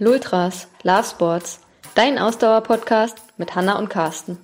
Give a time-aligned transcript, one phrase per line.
[0.00, 1.60] Lultras, Love Sports,
[1.94, 4.38] dein Ausdauer-Podcast mit Hanna und Carsten.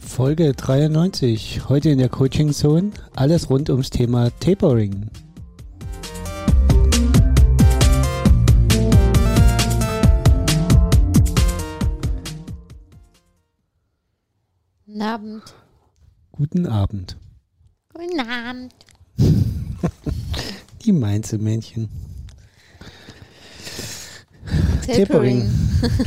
[0.00, 1.68] Folge 93.
[1.68, 2.90] Heute in der Coaching Zone.
[3.14, 5.08] Alles rund ums Thema Tapering.
[15.10, 15.42] Abend.
[16.30, 17.16] Guten Abend.
[17.92, 18.72] Guten Abend.
[20.84, 21.88] Die Mainzelmännchen.
[24.86, 25.50] Tapering.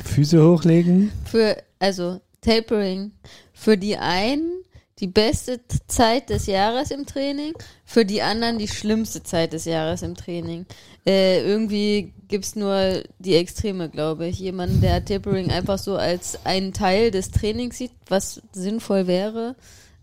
[0.05, 1.11] Füße hochlegen.
[1.25, 3.11] Für, also, Tapering.
[3.51, 4.62] Für die einen
[4.99, 7.53] die beste Zeit des Jahres im Training,
[7.83, 10.65] für die anderen die schlimmste Zeit des Jahres im Training.
[11.05, 14.39] Äh, irgendwie gibt's nur die Extreme, glaube ich.
[14.39, 19.55] Jemand, der Tapering einfach so als einen Teil des Trainings sieht, was sinnvoll wäre,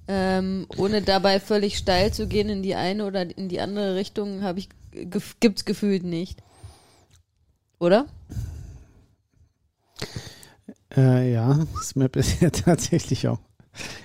[0.08, 4.42] ähm, ohne dabei völlig steil zu gehen in die eine oder in die andere Richtung,
[4.42, 6.42] habe ich gef gefühlt nicht.
[7.78, 8.06] Oder?
[10.96, 13.38] Äh, ja, ist mir bisher tatsächlich auch.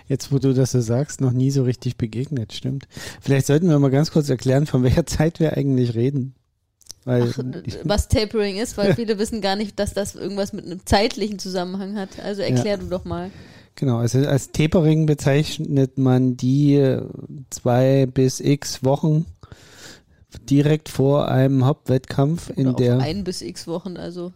[0.07, 2.87] Jetzt, wo du das so sagst, noch nie so richtig begegnet, stimmt.
[3.21, 6.35] Vielleicht sollten wir mal ganz kurz erklären, von welcher Zeit wir eigentlich reden.
[7.05, 7.43] Weil Ach,
[7.83, 11.95] was Tapering ist, weil viele wissen gar nicht, dass das irgendwas mit einem zeitlichen Zusammenhang
[11.95, 12.19] hat.
[12.23, 12.77] Also erklär Ja.
[12.77, 13.29] du doch mal.
[13.75, 17.01] Genau, also als Tapering bezeichnet man die äh,
[17.49, 19.25] zwei bis x Wochen
[20.49, 24.33] direkt vor einem Hauptwettkampf, in Oder der auch ein bis x Wochen, also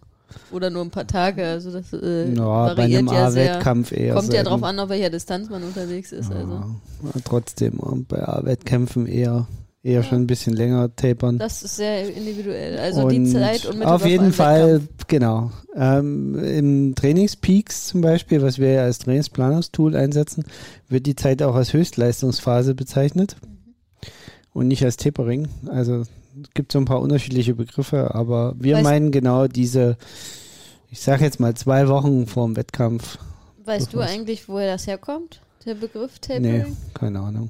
[0.51, 1.45] oder nur ein paar Tage.
[1.45, 3.27] Also das äh, ja, bei einem variiert ja.
[3.27, 4.13] A-Wettkampf eher.
[4.15, 4.49] Kommt ja selten.
[4.49, 6.31] drauf an, auf welcher Distanz man unterwegs ist.
[6.31, 9.47] Also Ja, aber trotzdem, und bei A-Wettkämpfen eher,
[9.83, 11.37] eher schon ein bisschen länger tapern.
[11.37, 12.77] das ist sehr individuell.
[12.79, 15.07] Also die Und Zeit unmittelbar Auf vor jeden Fall, Wettkampf.
[15.07, 15.51] genau.
[15.75, 20.43] Ähm, Im Trainingspeaks zum Beispiel, was wir ja als Trainingsplanungstool einsetzen,
[20.89, 23.37] wird die Zeit auch als Höchstleistungsphase bezeichnet
[24.53, 25.47] und nicht als Tapering.
[25.67, 26.03] Also
[26.53, 29.97] gibt so ein paar unterschiedliche Begriffe, aber wir Weißt- meinen genau diese,
[30.89, 33.17] ich sage jetzt mal zwei Wochen vor dem Wettkampf.
[33.65, 34.09] Weißt du was.
[34.09, 35.41] eigentlich, woher das herkommt?
[35.65, 36.77] Der Begriff Nee, Tapering?
[36.93, 37.49] keine Ahnung.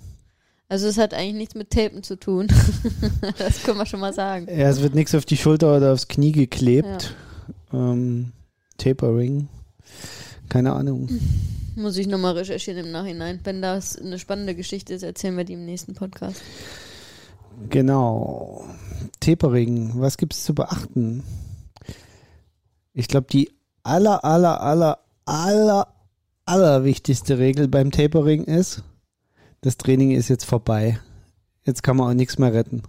[0.67, 2.47] Also es hat eigentlich nichts mit Tapen zu tun.
[3.37, 4.47] das können wir schon mal sagen.
[4.49, 7.15] Ja, es wird nichts auf die Schulter oder aufs Knie geklebt.
[7.73, 8.31] Ähm,
[8.77, 9.47] Tapering.
[10.47, 11.09] Keine Ahnung.
[11.75, 13.39] Muss ich nochmal recherchieren im Nachhinein.
[13.43, 16.41] Wenn das eine spannende Geschichte ist, erzählen wir die im nächsten Podcast.
[17.69, 18.65] Genau.
[19.19, 21.23] Tapering, was gibt es zu beachten?
[22.93, 23.51] Ich glaube, die
[23.83, 25.87] aller, aller, aller, aller,
[26.45, 28.83] aller wichtigste Regel beim Tapering ist,
[29.61, 30.99] das Training ist jetzt vorbei.
[31.65, 32.83] Jetzt kann man auch nichts mehr retten.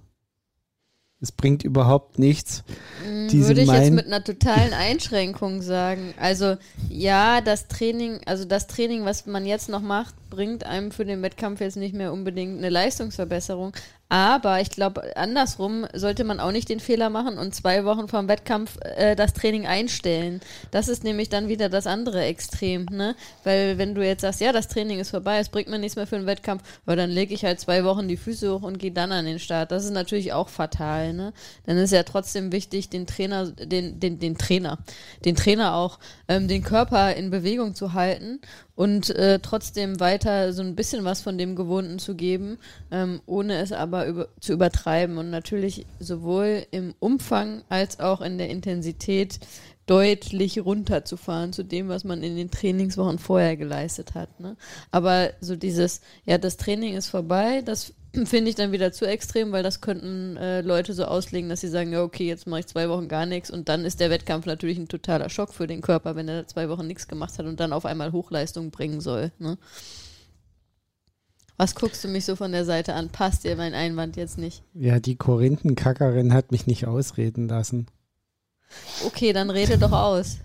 [1.22, 2.64] Es bringt überhaupt nichts.
[3.06, 6.14] Mm, Diese Würde ich jetzt mit einer totalen Einschränkung sagen.
[6.18, 6.56] Also
[6.88, 11.20] ja, das Training, also das Training, was man jetzt noch macht, bringt einem für den
[11.20, 13.72] Wettkampf jetzt nicht mehr unbedingt eine Leistungsverbesserung.
[14.10, 18.18] Aber ich glaube, andersrum sollte man auch nicht den Fehler machen und zwei Wochen vor
[18.18, 20.40] dem Wettkampf äh, das Training einstellen.
[20.72, 23.14] Das ist nämlich dann wieder das andere Extrem, ne?
[23.44, 26.08] Weil wenn du jetzt sagst, ja, das Training ist vorbei, es bringt mir nichts mehr
[26.08, 28.90] für den Wettkampf, aber dann lege ich halt zwei Wochen die Füße hoch und gehe
[28.90, 29.70] dann an den Start.
[29.70, 31.32] Das ist natürlich auch fatal, ne?
[31.66, 34.78] Dann ist ja trotzdem wichtig, den Trainer, den, den, den Trainer,
[35.24, 38.40] den Trainer auch, ähm, den Körper in Bewegung zu halten
[38.80, 42.56] und äh, trotzdem weiter so ein bisschen was von dem Gewohnten zu geben,
[42.90, 48.38] ähm, ohne es aber über, zu übertreiben und natürlich sowohl im Umfang als auch in
[48.38, 49.38] der Intensität
[49.84, 54.40] deutlich runterzufahren zu dem, was man in den Trainingswochen vorher geleistet hat.
[54.40, 54.56] Ne?
[54.90, 57.92] Aber so dieses, ja, das Training ist vorbei, das
[58.24, 61.68] finde ich dann wieder zu extrem, weil das könnten äh, Leute so auslegen, dass sie
[61.68, 64.46] sagen, ja, okay, jetzt mache ich zwei Wochen gar nichts und dann ist der Wettkampf
[64.46, 67.60] natürlich ein totaler Schock für den Körper, wenn er zwei Wochen nichts gemacht hat und
[67.60, 69.32] dann auf einmal Hochleistung bringen soll.
[69.38, 69.58] Ne?
[71.56, 73.10] Was guckst du mich so von der Seite an?
[73.10, 74.62] Passt dir mein Einwand jetzt nicht?
[74.74, 77.86] Ja, die Korinthenkackerin hat mich nicht ausreden lassen.
[79.04, 80.38] Okay, dann rede doch aus.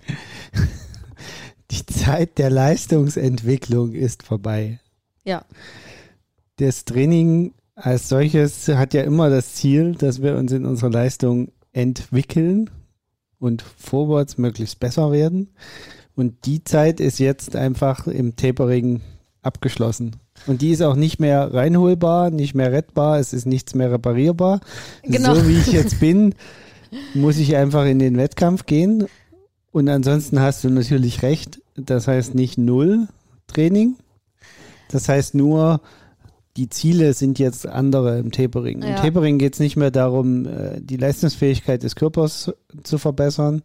[1.71, 4.79] Die Zeit der Leistungsentwicklung ist vorbei.
[5.23, 5.45] Ja.
[6.57, 11.51] Das Training als solches hat ja immer das Ziel, dass wir uns in unserer Leistung
[11.73, 12.69] entwickeln
[13.37, 15.49] und vorwärts möglichst besser werden.
[16.15, 19.01] Und die Zeit ist jetzt einfach im Tapering
[19.41, 20.15] abgeschlossen.
[20.47, 24.61] Und die ist auch nicht mehr reinholbar, nicht mehr rettbar, es ist nichts mehr reparierbar.
[25.03, 25.35] Genau.
[25.35, 26.33] So wie ich jetzt bin,
[27.13, 29.07] muss ich einfach in den Wettkampf gehen.
[29.71, 31.61] Und ansonsten hast du natürlich recht.
[31.75, 33.07] Das heißt nicht null
[33.47, 33.95] Training.
[34.89, 35.81] Das heißt nur
[36.57, 38.81] die Ziele sind jetzt andere im Tapering.
[38.81, 38.95] Im Ja.
[38.95, 42.51] Tapering geht es nicht mehr darum, äh, die Leistungsfähigkeit des Körpers
[42.83, 43.61] zu verbessern,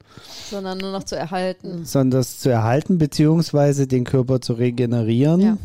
[0.51, 1.85] sondern nur noch zu erhalten.
[1.85, 5.59] sondern das zu erhalten, beziehungsweise den Körper zu regenerieren, Ja.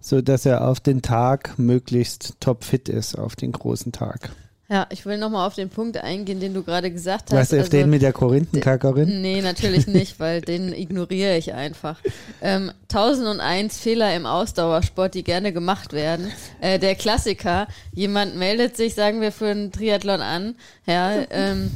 [0.00, 4.30] so dass er auf den Tag möglichst topfit ist, auf den großen Tag.
[4.74, 7.38] Ja, ich will nochmal auf den Punkt eingehen, den du gerade gesagt hast.
[7.38, 9.22] Was auf Also- den mit der Korinthenkackerin?
[9.22, 12.00] Nee, natürlich nicht, weil den ignoriere ich einfach.
[12.42, 16.32] Ähm, 1001 Fehler im Ausdauersport, die gerne gemacht werden.
[16.60, 20.56] Äh, der Klassiker, jemand meldet sich, sagen wir, für einen Triathlon an,
[20.86, 21.70] ja, ähm,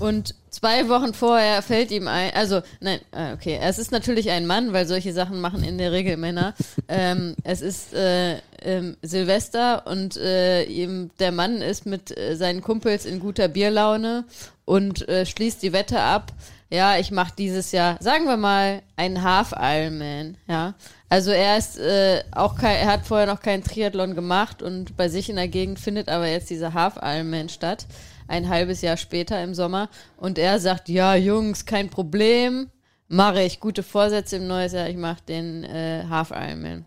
[0.00, 4.46] und zwei Wochen vorher fällt ihm ein, also, nein, äh, okay, es ist natürlich ein
[4.46, 6.54] Mann, weil solche Sachen machen in der Regel Männer.
[6.88, 12.62] Ähm, es ist äh, ähm, Silvester und äh, ihm, der Mann ist mit äh, seinen
[12.62, 14.24] Kumpels in guter Bierlaune
[14.64, 16.32] und äh, schließt die Wette ab.
[16.72, 20.36] Ja, ich mache dieses Jahr, sagen wir mal, einen Half Ironman.
[20.46, 20.74] Ja,
[21.08, 25.08] also er ist äh, auch kein, er hat vorher noch keinen Triathlon gemacht und bei
[25.08, 27.86] sich in der Gegend findet aber jetzt dieser Half Ironman statt,
[28.30, 29.90] ein halbes Jahr später im Sommer.
[30.16, 32.70] Und er sagt, ja Jungs, kein Problem,
[33.08, 36.84] mache ich gute Vorsätze im neues Jahr, ich mache den äh, Half Ironman.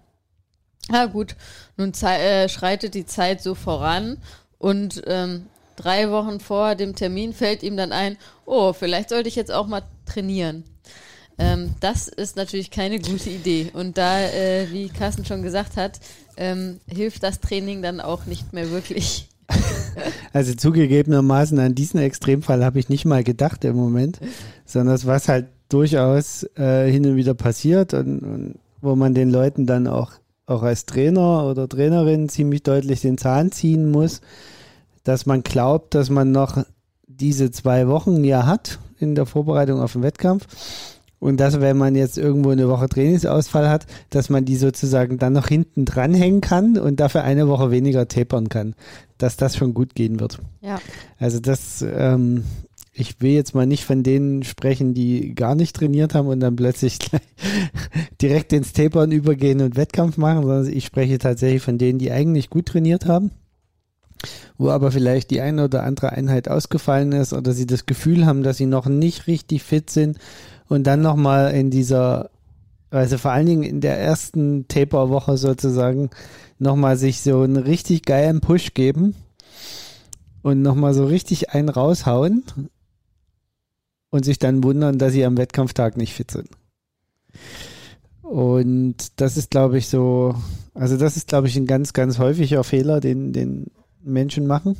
[0.91, 1.35] Ja gut,
[1.77, 4.17] nun äh, schreitet die Zeit so voran
[4.57, 9.35] und ähm, drei Wochen vor dem Termin fällt ihm dann ein, oh, vielleicht sollte ich
[9.35, 10.63] jetzt auch mal trainieren.
[11.37, 13.71] Ähm, das ist natürlich keine gute Idee.
[13.73, 15.99] Und da, äh, wie Carsten schon gesagt hat,
[16.37, 19.27] ähm, hilft das Training dann auch nicht mehr wirklich.
[20.33, 24.19] Also zugegebenermaßen an diesen Extremfall habe ich nicht mal gedacht im Moment,
[24.65, 29.29] sondern es was halt durchaus äh, hin und wieder passiert und, und wo man den
[29.29, 30.11] Leuten dann auch,
[30.45, 34.21] auch als Trainer oder Trainerin ziemlich deutlich den Zahn ziehen muss,
[35.03, 36.63] dass man glaubt, dass man noch
[37.07, 40.47] diese zwei Wochen ja hat in der Vorbereitung auf den Wettkampf
[41.23, 45.31] und dass, wenn man jetzt irgendwo eine Woche Trainingsausfall hat, dass man die sozusagen dann
[45.31, 48.75] noch hinten dranhängen kann und dafür eine Woche weniger tapern kann,
[49.19, 50.39] dass das schon gut gehen wird.
[50.59, 50.81] Ja.
[51.19, 52.43] Also das, ähm,
[52.91, 56.57] ich will jetzt mal nicht von denen sprechen, die gar nicht trainiert haben und dann
[56.57, 57.21] plötzlich gleich
[58.21, 62.49] direkt ins Tapern übergehen und Wettkampf machen, sondern ich spreche tatsächlich von denen, die eigentlich
[62.49, 63.31] gut trainiert haben,
[64.57, 68.43] wo aber vielleicht die eine oder andere Einheit ausgefallen ist oder sie das Gefühl haben,
[68.43, 70.17] dass sie noch nicht richtig fit sind
[70.67, 72.29] und dann nochmal in dieser,
[72.89, 76.09] also vor allen Dingen in der ersten Taper-Woche sozusagen,
[76.59, 79.15] nochmal sich so einen richtig geilen Push geben
[80.41, 82.43] und nochmal so richtig einen raushauen
[84.09, 86.49] und sich dann wundern, dass sie am Wettkampftag nicht fit sind.
[88.21, 90.35] Und das ist, glaube ich, so,
[90.73, 93.67] also das ist, glaube ich, ein ganz, ganz häufiger Fehler, den, den
[94.01, 94.77] Menschen machen.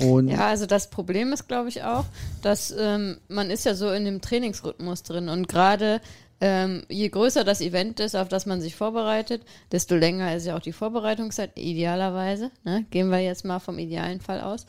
[0.00, 2.04] Und Ja, also das Problem ist, glaube ich, auch,
[2.42, 6.00] dass ähm, man ist ja so in dem Trainingsrhythmus drin und gerade
[6.40, 9.42] ähm, je größer das Event ist, auf das man sich vorbereitet,
[9.72, 12.50] desto länger ist ja auch die Vorbereitungszeit, idealerweise.
[12.64, 12.84] Ne?
[12.90, 14.66] Gehen wir jetzt mal vom idealen Fall aus.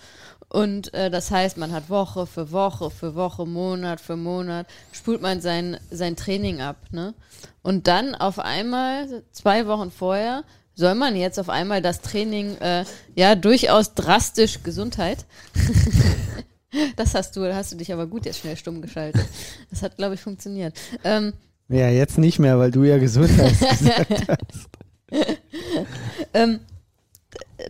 [0.48, 5.22] Und äh, das heißt, man hat Woche für Woche für Woche, Monat für Monat, spult
[5.22, 6.78] man sein, sein Training ab.
[6.92, 7.14] Ne?
[7.64, 10.44] Und dann auf einmal, zwei Wochen vorher,
[10.76, 12.86] soll man jetzt auf einmal das Training, äh,
[13.16, 15.26] ja, durchaus drastisch Gesundheit.
[16.96, 19.26] das hast du, hast du dich aber gut jetzt schnell stumm geschaltet.
[19.70, 20.78] Das hat, glaube ich, funktioniert.
[21.04, 21.34] Ähm,
[21.68, 24.70] ja, jetzt nicht mehr, weil du ja Gesundheit gesagt hast.
[26.34, 26.60] ähm,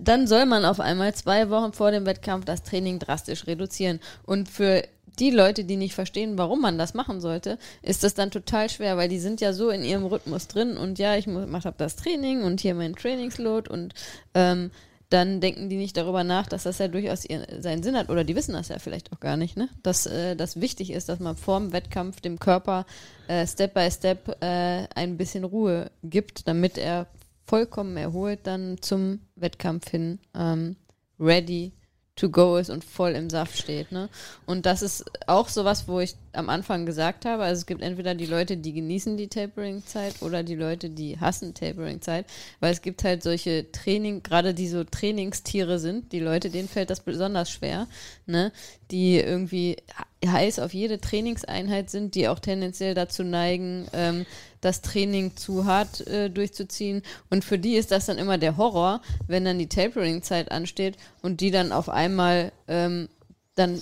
[0.01, 3.99] dann soll man auf einmal zwei Wochen vor dem Wettkampf das Training drastisch reduzieren.
[4.23, 4.83] Und für
[5.15, 8.97] die Leute, die nicht verstehen, warum man das machen sollte, ist das dann total schwer,
[8.97, 12.43] weil die sind ja so in ihrem Rhythmus drin und ja, ich mache das Training
[12.43, 13.93] und hier mein Trainingsload und
[14.33, 14.71] ähm,
[15.09, 18.23] dann denken die nicht darüber nach, dass das ja durchaus ihr, seinen Sinn hat oder
[18.23, 19.69] die wissen das ja vielleicht auch gar nicht, ne?
[19.83, 22.85] Dass äh, das wichtig ist, dass man vorm Wettkampf dem Körper
[23.27, 27.07] äh, Step by Step äh, ein bisschen Ruhe gibt, damit er
[27.45, 30.75] vollkommen erholt dann zum Wettkampf hin ähm,
[31.19, 31.73] ready
[32.15, 33.91] to go ist und voll im Saft steht.
[33.91, 34.09] Ne?
[34.45, 37.43] Und das ist auch sowas, wo ich am Anfang gesagt habe.
[37.43, 41.53] Also es gibt entweder die Leute, die genießen die Tapering-Zeit oder die Leute, die hassen
[41.53, 42.25] Tapering-Zeit,
[42.59, 46.89] weil es gibt halt solche Training, gerade die so Trainingstiere sind, die Leute, denen fällt
[46.89, 47.87] das besonders schwer,
[48.25, 48.51] ne?
[48.91, 49.77] die irgendwie
[50.25, 54.25] heiß auf jede Trainingseinheit sind, die auch tendenziell dazu neigen, ähm,
[54.61, 57.03] das Training zu hart äh, durchzuziehen.
[57.29, 61.41] Und für die ist das dann immer der Horror, wenn dann die Tapering-Zeit ansteht und
[61.41, 63.09] die dann auf einmal ähm,
[63.55, 63.81] dann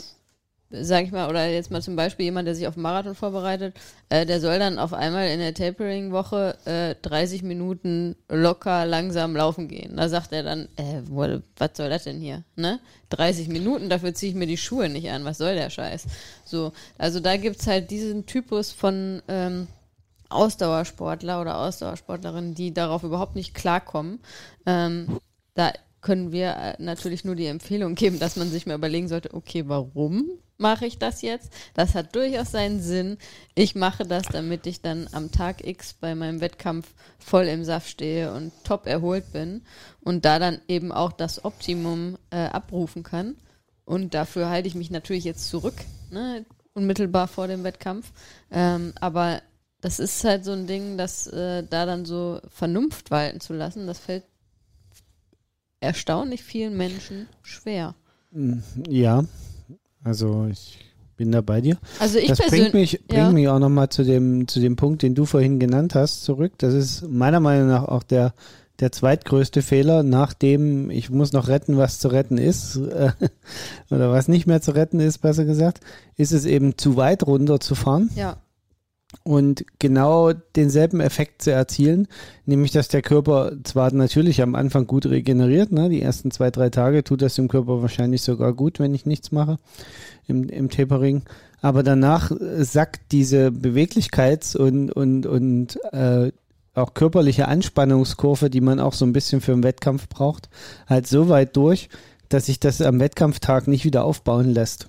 [0.81, 3.75] sag ich mal, oder jetzt mal zum Beispiel jemand, der sich auf einen Marathon vorbereitet,
[4.09, 9.67] äh, der soll dann auf einmal in der Tapering-Woche äh, 30 Minuten locker langsam laufen
[9.67, 9.95] gehen.
[9.95, 11.01] Da sagt er dann, äh,
[11.57, 12.43] was soll das denn hier?
[12.55, 12.79] Ne?
[13.09, 15.25] 30 Minuten, dafür ziehe ich mir die Schuhe nicht an.
[15.25, 16.07] Was soll der Scheiß?
[16.43, 19.67] So, also da gibt's halt diesen Typus von ähm,
[20.29, 24.19] Ausdauersportler oder Ausdauersportlerinnen, die darauf überhaupt nicht klarkommen.
[24.65, 25.19] Ähm,
[25.53, 25.71] da
[26.03, 29.63] können wir äh, natürlich nur die Empfehlung geben, dass man sich mal überlegen sollte, okay,
[29.65, 31.51] warum mache ich das jetzt?
[31.73, 33.17] Das hat durchaus seinen Sinn.
[33.55, 37.89] Ich mache das, damit ich dann am Tag X bei meinem Wettkampf voll im Saft
[37.89, 39.63] stehe und top erholt bin
[40.01, 43.35] und da dann eben auch das Optimum äh, abrufen kann.
[43.85, 45.75] Und dafür halte ich mich natürlich jetzt zurück,
[46.11, 48.11] ne, unmittelbar vor dem Wettkampf.
[48.51, 49.41] Ähm, aber
[49.81, 53.85] das ist halt so ein Ding, dass äh, da dann so Vernunft walten zu lassen,
[53.85, 54.23] das fällt
[55.83, 57.95] erstaunlich vielen Menschen schwer.
[58.89, 59.23] Ja,
[60.03, 60.79] also ich
[61.17, 61.77] bin da bei dir.
[61.99, 63.31] Also ich das bringt persönlich, mich, bringt ja.
[63.31, 66.53] mich auch nochmal zu dem, zu dem Punkt, den du vorhin genannt hast, zurück.
[66.57, 68.33] Das ist meiner Meinung nach auch der,
[68.79, 73.11] der zweitgrößte Fehler, nachdem ich muss noch retten, was zu retten ist, äh,
[73.91, 75.81] oder was nicht mehr zu retten ist, besser gesagt,
[76.15, 78.37] ist es eben zu weit runter zu fahren ja,
[79.23, 82.07] und genau denselben Effekt zu erzielen,
[82.45, 86.69] nämlich dass der Körper zwar natürlich am Anfang gut regeneriert, ne, die ersten zwei, drei
[86.69, 89.57] Tage tut das dem Körper wahrscheinlich sogar gut, wenn ich nichts mache
[90.27, 91.23] im, im Tapering,
[91.61, 96.31] aber danach sackt diese Beweglichkeits- und, und, und äh,
[96.75, 100.49] auch körperliche Anspannungskurve, die man auch so ein bisschen für einen Wettkampf braucht,
[100.87, 101.89] halt so weit durch,
[102.29, 104.87] dass sich das am Wettkampftag nicht wieder aufbauen lässt.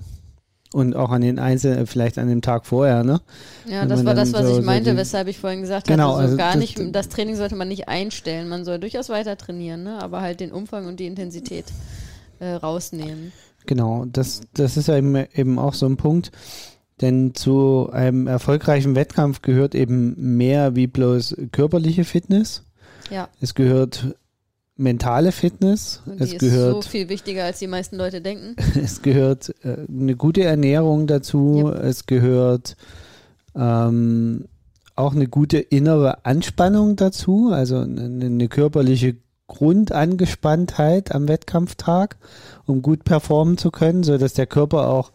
[0.75, 3.21] Und auch an den einzelnen, vielleicht an dem Tag vorher, ne?
[3.65, 5.87] ja Wenn das war das, was so- ich so meinte, die- weshalb ich vorhin gesagt
[5.87, 8.81] Genau, hatte, so also gar das- nicht, das Training sollte man nicht einstellen, man soll
[8.81, 10.03] durchaus weiter trainieren, ne?
[10.03, 11.67] aber halt den Umfang und die Intensität
[12.41, 13.33] äh, rausnehmen.
[13.67, 16.33] Genau, das, das ist ja eben, eben auch so ein Punkt.
[17.01, 22.65] Denn zu einem erfolgreichen Wettkampf gehört eben mehr wie bloß körperliche Fitness.
[23.11, 24.17] Ja, Es gehört
[24.77, 26.03] mentale Fitness.
[26.07, 28.57] und Es die ist so viel wichtiger, als die meisten Leute denken.
[28.83, 31.65] es gehört äh, eine gute Ernährung dazu.
[31.67, 31.85] Yep.
[31.85, 32.77] Es gehört
[33.55, 34.47] ähm,
[34.97, 39.17] auch eine gute innere Anspannung dazu, also eine, eine körperliche
[39.47, 42.17] Grundangespanntheit am Wettkampftag,
[42.67, 45.13] um gut performen zu können, so dass der Körper auch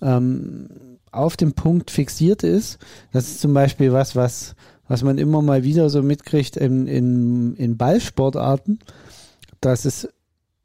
[0.00, 0.68] ähm,
[1.12, 2.78] auf dem Punkt fixiert ist.
[3.12, 4.54] Das ist zum Beispiel was, was,
[4.90, 8.80] was man immer mal wieder so mitkriegt in, in, in Ballsportarten,
[9.60, 10.08] dass es,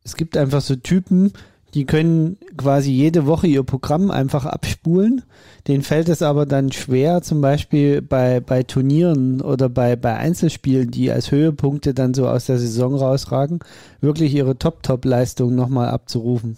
[0.04, 1.32] es gibt einfach so Typen,
[1.76, 5.22] die können quasi jede Woche ihr Programm einfach abspulen.
[5.68, 10.90] Denen fällt es aber dann schwer, zum Beispiel bei, bei Turnieren oder bei, bei Einzelspielen,
[10.90, 13.60] die als Höhepunkte dann so aus der Saison rausragen,
[14.02, 16.58] wirklich ihre Top-Top-Leistung nochmal abzurufen.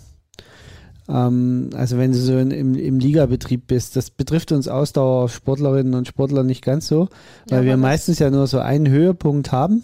[1.10, 6.08] Ähm, also wenn du so in, im, im Ligabetrieb bist, das betrifft uns Ausdauersportlerinnen und
[6.08, 7.10] Sportler nicht ganz so,
[7.50, 9.84] weil Ja, wir meistens ja nur so einen Höhepunkt haben.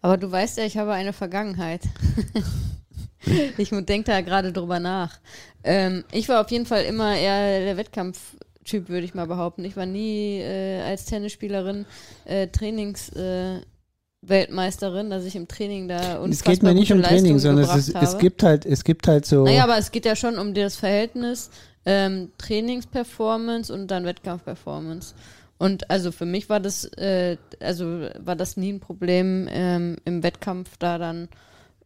[0.00, 1.82] Aber du weißt ja, ich habe eine Vergangenheit.
[3.56, 5.20] ich denke da gerade drüber nach.
[5.62, 9.64] Ähm, ich war auf jeden Fall immer eher der Wettkampftyp, würde ich mal behaupten.
[9.64, 11.86] Ich war nie äh, als Tennisspielerin
[12.24, 13.10] äh, Trainings.
[13.10, 13.60] Äh,
[14.22, 17.88] Weltmeisterin, dass ich im Training da und Es geht mir nicht um Training, sondern es,
[17.88, 19.44] ist, es gibt halt, es gibt halt so.
[19.44, 21.50] Naja, aber es geht ja schon um das Verhältnis
[21.84, 25.14] ähm, Trainingsperformance und dann Wettkampfperformance.
[25.58, 30.22] Und also für mich war das, äh, also war das nie ein Problem, ähm, im
[30.22, 31.28] Wettkampf da dann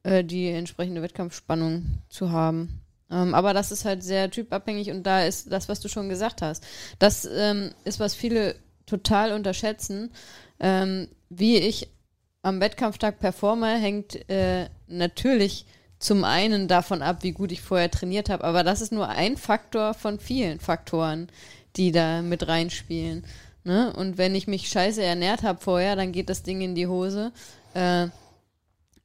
[0.02, 2.80] äh, die entsprechende Wettkampfspannung zu haben.
[3.10, 6.42] Ähm, aber das ist halt sehr typabhängig und da ist das, was du schon gesagt
[6.42, 6.64] hast.
[6.98, 10.10] Das ähm, ist, was viele total unterschätzen.
[10.58, 11.88] Ähm, wie ich
[12.46, 15.66] am Wettkampftag performe, hängt äh, natürlich
[15.98, 19.36] zum einen davon ab, wie gut ich vorher trainiert habe, aber das ist nur ein
[19.36, 21.28] Faktor von vielen Faktoren,
[21.74, 23.24] die da mit reinspielen.
[23.64, 23.92] Ne?
[23.96, 27.32] Und wenn ich mich scheiße ernährt habe vorher, dann geht das Ding in die Hose.
[27.74, 28.08] Äh,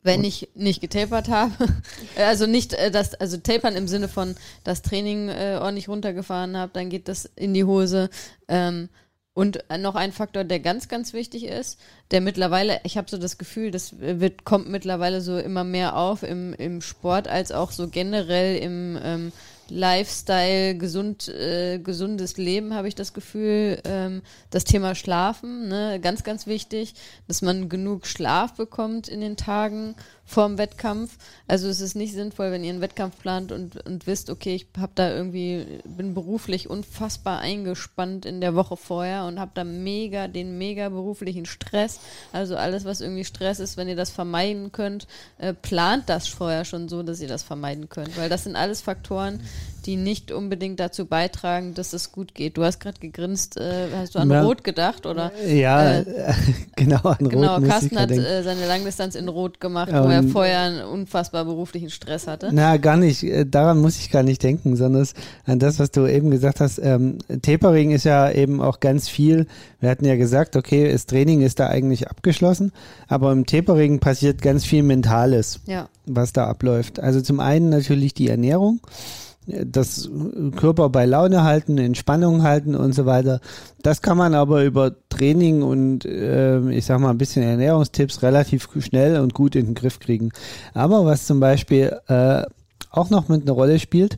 [0.03, 1.51] wenn ich nicht getapert habe,
[2.17, 6.73] also nicht äh, das, also tapern im Sinne von das Training äh, ordentlich runtergefahren habe,
[6.73, 8.11] dann geht das in die Hose.
[8.47, 8.89] Ähm,
[9.33, 11.79] und noch ein Faktor, der ganz, ganz wichtig ist,
[12.11, 16.23] der mittlerweile, ich habe so das Gefühl, das wird, kommt mittlerweile so immer mehr auf
[16.23, 19.31] im, im Sport als auch so generell im ähm,
[19.71, 23.79] Lifestyle, gesund, äh, gesundes Leben, habe ich das Gefühl.
[23.85, 26.93] Ähm, das Thema Schlafen, ne, ganz, ganz wichtig,
[27.27, 29.95] dass man genug Schlaf bekommt in den Tagen
[30.31, 31.17] vorm Wettkampf.
[31.47, 34.67] Also es ist nicht sinnvoll, wenn ihr einen Wettkampf plant und, und wisst, okay, ich
[34.77, 40.29] habe da irgendwie, bin beruflich unfassbar eingespannt in der Woche vorher und habe da mega,
[40.29, 41.99] den mega beruflichen Stress.
[42.31, 45.05] Also alles, was irgendwie Stress ist, wenn ihr das vermeiden könnt,
[45.37, 48.17] äh, plant das vorher schon so, dass ihr das vermeiden könnt.
[48.17, 49.41] Weil das sind alles Faktoren,
[49.85, 52.55] die nicht unbedingt dazu beitragen, dass es gut geht.
[52.57, 54.43] Du hast gerade gegrinst, äh, hast du an Ja.
[54.43, 55.31] Rot gedacht, oder?
[55.47, 56.03] Ja, Äh,
[56.75, 60.19] genau, an Genau, Rot muss Carsten hat äh, seine Langdistanz in Rot gemacht, wo er
[60.19, 62.49] Ähm, vorher einen unfassbar beruflichen Stress hatte.
[62.51, 63.23] Na, gar nicht.
[63.23, 65.07] Äh, Daran muss ich gar nicht denken, sondern
[65.45, 66.77] an das, was du eben gesagt hast.
[66.77, 69.47] Ähm, Tapering ist ja eben auch ganz viel.
[69.79, 72.71] Wir hatten ja gesagt, okay, das Training ist da eigentlich abgeschlossen,
[73.07, 76.99] aber im Tapering passiert ganz viel Mentales, Ja, was da abläuft.
[76.99, 80.09] Also zum einen natürlich die Ernährung, äh, das
[80.55, 83.41] Körper bei Laune halten, Entspannung halten und so weiter.
[83.81, 88.69] Das kann man aber über Training und ähm, ich sag mal ein bisschen Ernährungstipps relativ
[88.79, 90.31] schnell und gut in den Griff kriegen.
[90.73, 92.43] Aber was zum Beispiel äh,
[92.91, 94.17] auch noch mit einer Rolle spielt,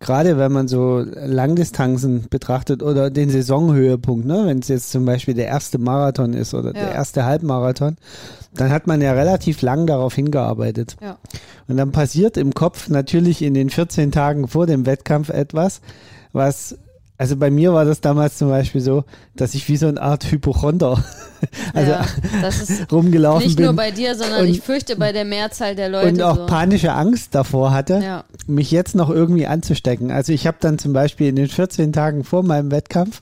[0.00, 5.34] gerade wenn man so Langdistanzen betrachtet oder den Saisonhöhepunkt, ne, wenn es jetzt zum Beispiel
[5.34, 6.84] der erste Marathon ist oder Ja.
[6.86, 7.96] der erste Halbmarathon,
[8.54, 10.96] dann hat man ja relativ lang darauf hingearbeitet.
[11.00, 11.18] ja.
[11.68, 15.80] Und dann passiert im Kopf natürlich in den 14 Tagen vor dem Wettkampf etwas,
[16.32, 16.76] was,
[17.20, 19.04] also bei mir war das damals zum Beispiel so,
[19.36, 21.04] dass ich wie so eine Art Hypochonder
[21.74, 22.06] also ja,
[22.92, 26.08] rumgelaufen nicht bin nur bei dir, sondern und- ich fürchte bei der Mehrzahl der Leute
[26.08, 26.46] und auch so.
[26.46, 28.24] panische Angst davor hatte, Ja.
[28.46, 30.10] mich jetzt noch irgendwie anzustecken.
[30.10, 33.20] Also ich habe dann zum Beispiel in den 14 Tagen vor meinem Wettkampf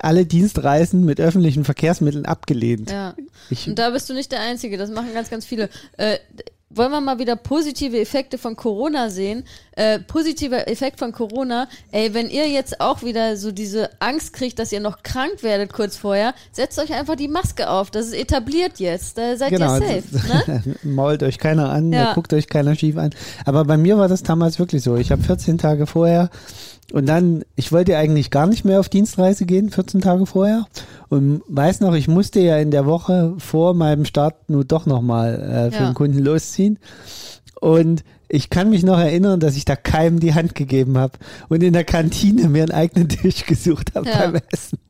[0.00, 2.90] alle Dienstreisen mit öffentlichen Verkehrsmitteln abgelehnt.
[2.90, 3.14] Ja.
[3.50, 5.68] Ich, Und da bist du nicht der Einzige, das machen ganz, ganz viele.
[5.96, 6.18] Äh,
[6.74, 9.44] wollen wir mal wieder positive Effekte von Corona sehen?
[9.74, 14.58] Äh, positiver Effekt von Corona, ey, wenn ihr jetzt auch wieder so diese Angst kriegt,
[14.58, 17.90] dass ihr noch krank werdet kurz vorher, setzt euch einfach die Maske auf.
[17.90, 19.16] Das ist etabliert jetzt.
[19.16, 20.50] Da seid genau, ihr safe.
[20.50, 20.62] Ne?
[20.82, 22.06] mault euch keiner an, Ja.
[22.06, 23.10] da guckt euch keiner schief an.
[23.44, 24.96] Aber bei mir war das damals wirklich so.
[24.96, 26.30] Ich habe 14 Tage vorher
[26.92, 30.66] und dann, ich wollte eigentlich gar nicht mehr auf Dienstreise gehen, 14 Tage vorher.
[31.08, 35.34] Und weiß noch, ich musste ja in der Woche vor meinem Start nur doch nochmal
[35.34, 35.90] äh, für Ja.
[35.90, 36.78] den Kunden losziehen.
[37.60, 41.18] Und ich kann mich noch erinnern, dass ich da keinem die Hand gegeben habe
[41.50, 44.18] und in der Kantine mir einen eigenen Tisch gesucht habe Ja.
[44.18, 44.78] beim Essen.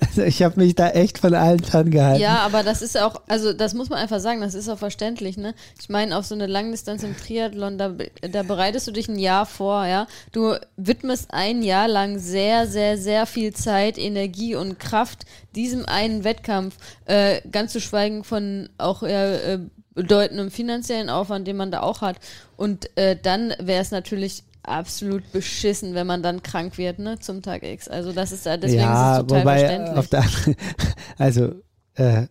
[0.00, 2.20] Also ich habe mich da echt von allen ferngehalten.
[2.20, 5.36] Ja, aber das ist auch, also das muss man einfach sagen, das ist auch verständlich,
[5.36, 5.54] ne?
[5.80, 7.94] Ich meine, auf so eine Langdistanz im Triathlon, da,
[8.28, 10.08] da bereitest du dich ein Jahr vor, ja?
[10.32, 16.24] Du widmest ein Jahr lang sehr, sehr, sehr viel Zeit, Energie und Kraft diesem einen
[16.24, 19.58] Wettkampf, äh, ganz zu schweigen von auch äh, äh,
[19.94, 22.16] bedeutendem finanziellen Aufwand, den man da auch hat.
[22.56, 27.42] Und äh, dann wäre es natürlich absolut beschissen, wenn man dann krank wird, ne, zum
[27.42, 27.86] Tag X.
[27.88, 29.96] Also das ist da, deswegen ja, ist es total wobei, verständlich.
[29.98, 30.24] Auf der,
[31.18, 31.54] also,
[31.94, 32.26] äh,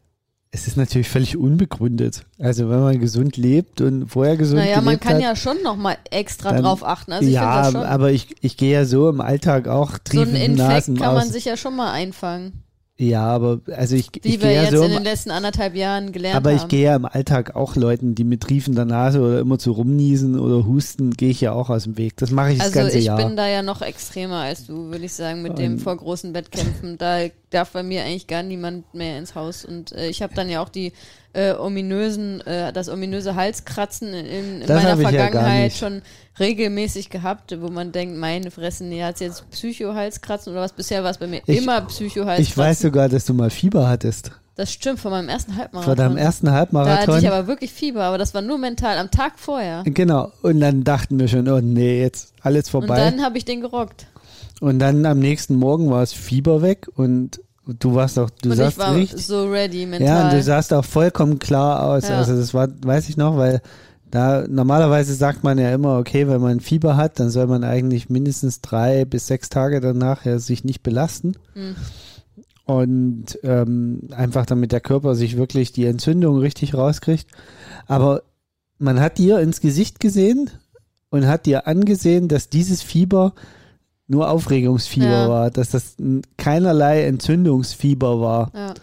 [0.56, 2.26] es ist natürlich völlig unbegründet.
[2.38, 5.64] Also, wenn man gesund lebt und vorher gesund Naja, man gelebt kann hat, ja schon
[5.64, 7.12] nochmal extra dann- drauf achten.
[7.12, 7.82] Also ich ja, das schon.
[7.82, 11.16] aber ich, ich gehe ja so im Alltag auch So triefend einen Infekt Nasen kann
[11.16, 11.34] man aus.
[11.34, 12.64] sich ja schon mal einfangen.
[13.10, 15.32] Ja, aber also ich, Wie ich wir gehe ja jetzt so in im, den letzten
[15.32, 16.68] anderthalb Jahren gelernt aber ich haben.
[16.70, 20.66] gehe ja im Alltag auch Leuten, die mit triefender Nase oder immer zu rumniesen oder
[20.66, 22.18] husten, gehe ich ja auch aus dem Weg.
[22.18, 23.18] Das mache ich das also ganze ich Jahr.
[23.18, 26.34] bin da ja noch extremer als du, würde ich sagen, mit dem Und- vor großen
[26.34, 26.98] Wettkämpfen.
[26.98, 27.22] Da
[27.54, 29.64] darf bei mir eigentlich gar niemand mehr ins Haus.
[29.66, 30.94] Und äh, ich habe dann ja auch die
[31.34, 35.78] äh, ominösen, äh, das ominöse Halskratzen in, in meiner ja Vergangenheit nicht.
[35.80, 36.02] schon
[36.40, 40.74] regelmäßig gehabt, wo man denkt, meine Fresse, nee, hat jetzt Psycho-Halskratzen oder was?
[40.74, 42.44] Bisher war es bei mir Ich- immer Psycho-Halskratzen.
[42.44, 44.32] ich weiß sogar, dass du mal Fieber hattest.
[44.56, 45.96] Das stimmt, von meinem ersten Halbmarathon.
[45.96, 47.16] Vor deinem ersten Da Halbmarathon.
[47.16, 49.82] hatte ich aber wirklich Fieber, aber das war nur mental, am Tag vorher.
[49.86, 50.32] Genau.
[50.44, 52.98] Und dann dachten wir schon, oh nee, jetzt alles Und vorbei.
[52.98, 54.06] dann habe ich den gerockt.
[54.62, 58.58] Und dann am nächsten Morgen war es Fieber weg und du warst auch, du und
[58.58, 59.26] sahst ich war richtig.
[59.26, 60.08] so ready mental.
[60.08, 62.08] Ja, und du sahst auch vollkommen klar aus.
[62.08, 62.18] Ja.
[62.18, 63.62] Also das war, weiß ich noch, weil
[64.12, 68.10] da normalerweise sagt man ja immer, okay, wenn man Fieber hat, dann soll man eigentlich
[68.10, 71.34] mindestens drei bis sechs Tage danach ja sich nicht belasten.
[71.54, 71.76] Hm.
[72.66, 77.28] Und ähm, einfach damit der Körper sich wirklich die Entzündung richtig rauskriegt.
[77.88, 78.24] Aber
[78.78, 80.50] man hat dir ins Gesicht gesehen
[81.10, 83.34] und hat dir angesehen, dass dieses Fieber
[84.14, 85.30] nur Aufregungsfieber Ja.
[85.30, 85.96] war, dass das
[86.38, 88.52] keinerlei Entzündungsfieber war.
[88.54, 88.74] ja.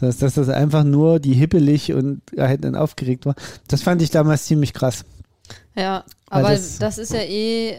[0.00, 3.34] Das heißt, dass das einfach nur die hippelig und halt dann aufgeregt war.
[3.68, 5.04] Das fand ich damals ziemlich krass.
[5.76, 7.70] Ja, Weil aber das- das, ist ja eh,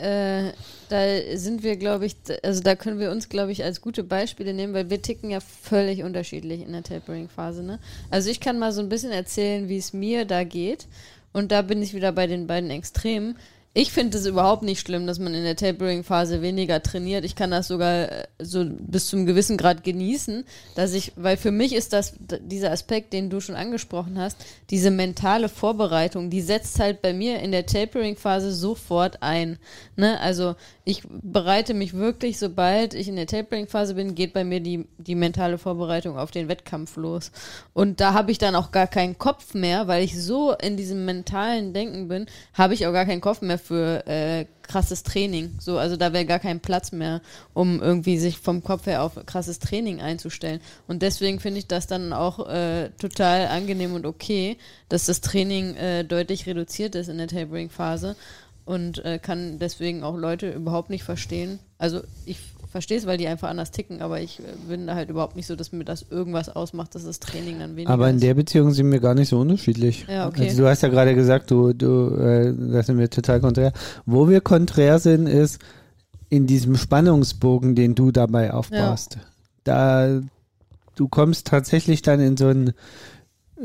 [0.50, 0.52] äh,
[0.89, 4.54] da sind wir, glaube ich, also da können wir uns, glaube ich, als gute Beispiele
[4.54, 7.63] nehmen, weil wir ticken ja völlig unterschiedlich in der Tapering-Phase.
[7.63, 7.80] Ne?
[8.12, 10.88] Also ich kann mal so ein bisschen erzählen, wie es mir da geht.
[11.34, 13.36] Und da bin ich wieder bei den beiden Extremen.
[13.74, 17.24] Ich finde es überhaupt nicht schlimm, dass man in der Tapering-Phase weniger trainiert.
[17.24, 20.44] Ich kann das sogar äh, so bis zum gewissen Grad genießen,
[20.76, 24.38] dass ich, weil für mich ist das dieser Aspekt, den du schon angesprochen hast,
[24.72, 29.58] diese mentale Vorbereitung, die setzt halt bei mir in der Tapering-Phase sofort ein.
[29.96, 30.20] Ne?
[30.20, 34.86] Also ich bereite mich wirklich, sobald ich in der Tapering-Phase bin, geht bei mir die,
[34.98, 37.32] die mentale Vorbereitung auf den Wettkampf los.
[37.72, 41.06] Und da habe ich dann auch gar keinen Kopf mehr, weil ich so in diesem
[41.06, 45.58] mentalen Denken bin, habe ich auch gar keinen Kopf mehr für äh, krasses Training.
[45.60, 47.21] So, also da wäre gar kein Platz mehr,
[47.54, 50.62] um irgendwie sich vom Kopf her auf krasses Training einzustellen.
[50.88, 54.58] Und deswegen finde ich das dann auch äh, total angenehm und okay,
[54.89, 58.15] dass das Training äh, deutlich reduziert ist in der Tapering-Phase
[58.65, 61.60] und äh, kann deswegen auch Leute überhaupt nicht verstehen.
[61.78, 62.38] Also ich
[62.72, 65.46] verstehe es, weil die einfach anders ticken, aber ich äh, bin da halt überhaupt nicht
[65.46, 68.24] so, dass mir das irgendwas ausmacht, dass das Training dann weniger Aber in ist.
[68.24, 70.06] der Beziehung sind wir gar nicht so unterschiedlich.
[70.08, 70.46] Ja, okay.
[70.46, 73.74] Also du hast ja gerade gesagt, du, du, äh, das sind wir total konträr.
[74.06, 75.60] Wo wir konträr sind, ist
[76.30, 79.18] in diesem Spannungsbogen, den du dabei aufbaust.
[79.66, 80.22] Da
[80.96, 82.74] du kommst tatsächlich dann in so einen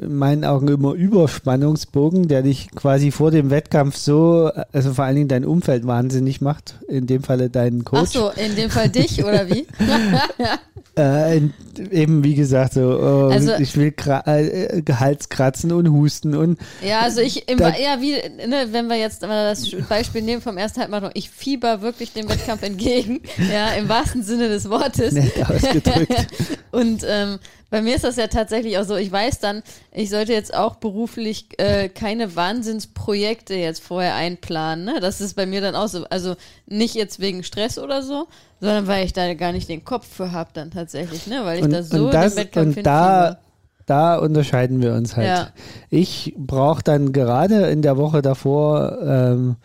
[0.00, 5.16] in meinen Augen immer Überspannungsbogen, der dich quasi vor dem Wettkampf so, also vor allen
[5.16, 6.74] Dingen dein Umfeld wahnsinnig macht.
[6.88, 8.02] In dem Falle deinen Coach.
[8.02, 9.66] Ach so, in dem Fall dich oder wie?
[10.98, 11.52] Äh, in,
[11.90, 17.00] eben wie gesagt, so, oh, Also- ich will äh, Hals kratzen und husten und Ja,
[17.00, 20.80] also ich, im, ja, wie, ne, wenn wir jetzt mal das Beispiel nehmen vom ersten
[20.80, 23.20] Halbmarathon, ich fieber wirklich dem Wettkampf entgegen,
[23.52, 25.12] ja, im wahrsten Sinne des Wortes.
[25.12, 26.28] nett ausgedrückt.
[26.72, 30.32] Und ähm, bei mir ist das ja tatsächlich auch so, ich weiß dann, ich sollte
[30.32, 34.84] jetzt auch beruflich äh, keine Wahnsinnsprojekte jetzt vorher einplanen.
[34.84, 35.00] Ne?
[35.00, 36.04] Das ist bei mir dann auch so.
[36.04, 38.28] Also nicht jetzt wegen Stress oder so,
[38.60, 41.40] sondern weil ich da gar nicht den Kopf für habe dann tatsächlich, ne?
[41.44, 43.38] Weil ich und, da so und, das, den Wettkampf und da,
[43.84, 45.26] da unterscheiden wir uns halt.
[45.26, 45.48] Ja.
[45.90, 49.56] Ich brauche dann gerade in der Woche davor, ähm,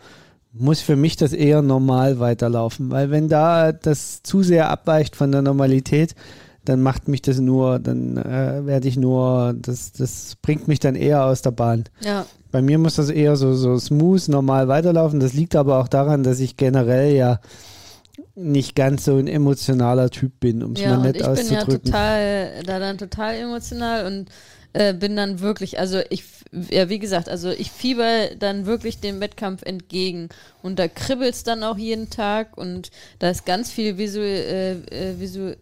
[0.52, 5.32] muss für mich das eher normal weiterlaufen, weil wenn da das zu sehr abweicht von
[5.32, 6.14] der Normalität,
[6.64, 10.94] dann macht mich das nur, dann äh, werde ich nur, das, das bringt mich dann
[10.94, 11.84] eher aus der Bahn.
[12.04, 15.20] Ja, Bei mir muss das eher so, so smooth, normal weiterlaufen.
[15.20, 17.40] Das liegt aber auch daran, dass ich generell ja
[18.34, 21.26] nicht ganz so ein emotionaler Typ bin, um es ja mal und nett ich bin
[21.26, 21.84] ja auszudrücken.
[21.84, 24.30] total, da dann total emotional und
[24.74, 26.24] äh, bin dann wirklich, also ich,
[26.70, 30.28] ja wie gesagt, also ich fieber dann wirklich dem Wettkampf entgegen
[30.62, 35.20] und da kribbelt's dann auch jeden Tag und da ist ganz viel Visu, äh, äh,
[35.20, 35.56] Visu, Vi-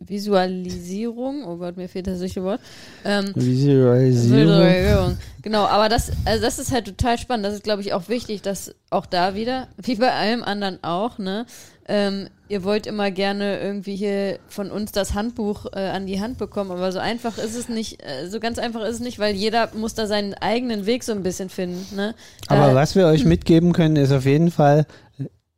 [0.00, 2.60] Visualisierung, oh Gott, mir fehlt das richtige Wort.
[3.04, 4.48] Ähm, Visualisierung.
[4.48, 5.18] Visualisierung.
[5.42, 7.46] Genau, aber das, also das ist halt total spannend.
[7.46, 11.18] Das ist, glaube ich, auch wichtig, dass auch da wieder, wie bei allem anderen auch,
[11.18, 11.46] ne,
[11.88, 16.38] ähm, ihr wollt immer gerne irgendwie hier von uns das Handbuch äh, an die Hand
[16.38, 19.34] bekommen, aber so einfach ist es nicht, äh, so ganz einfach ist es nicht, weil
[19.34, 22.14] jeder muss da seinen eigenen Weg so ein bisschen finden, ne.
[22.48, 24.86] Aber was wir euch mitgeben können, ist auf jeden Fall,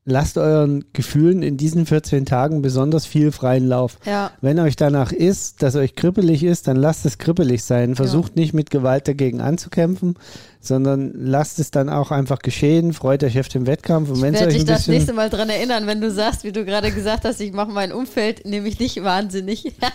[0.09, 3.99] lasst euren Gefühlen in diesen 14 Tagen besonders viel freien Lauf.
[4.05, 7.95] Ja, Wenn euch danach ist, dass euch kribbelig ist, dann lasst es kribbelig sein.
[7.95, 10.15] Versucht nicht mit Gewalt dagegen anzukämpfen,
[10.61, 12.93] sondern lasst es dann auch einfach geschehen.
[12.93, 14.11] Freut euch auf den Wettkampf.
[14.11, 16.91] Und es werde dich das nächste Mal dran erinnern, wenn du sagst, wie du gerade
[16.91, 19.73] gesagt hast, ich mache mein Umfeld nämlich nicht wahnsinnig.
[19.81, 19.95] ah,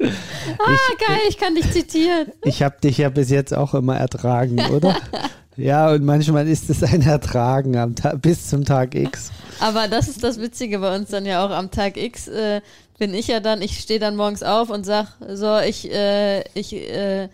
[0.00, 2.32] geil, ich kann dich zitieren.
[2.44, 4.96] ich habe dich ja bis jetzt auch immer ertragen, oder?
[5.56, 9.30] ja, und manchmal ist es ein Ertragen am Ta bis zum Tag X.
[9.60, 12.28] Aber das ist das Witzige bei uns dann ja auch am Tag X.
[12.28, 12.60] Äh,
[12.98, 16.74] bin ich ja dann, ich stehe dann morgens auf und sag, so, ich, äh, ich,
[16.74, 17.28] äh,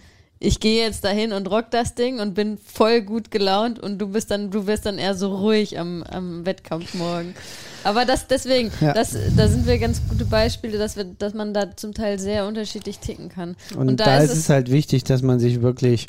[0.45, 4.09] ich gehe jetzt dahin und rock das Ding und bin voll gut gelaunt und du
[4.09, 7.35] bist dann, du wirst dann eher so ruhig am, am Wettkampf morgen.
[7.83, 8.93] Aber das deswegen, Ja.
[8.93, 12.47] das, da sind wir ganz gute Beispiele, dass wir, dass man da zum Teil sehr
[12.47, 13.57] unterschiedlich ticken kann.
[13.77, 16.07] Und, da, ist es halt wichtig, dass man sich wirklich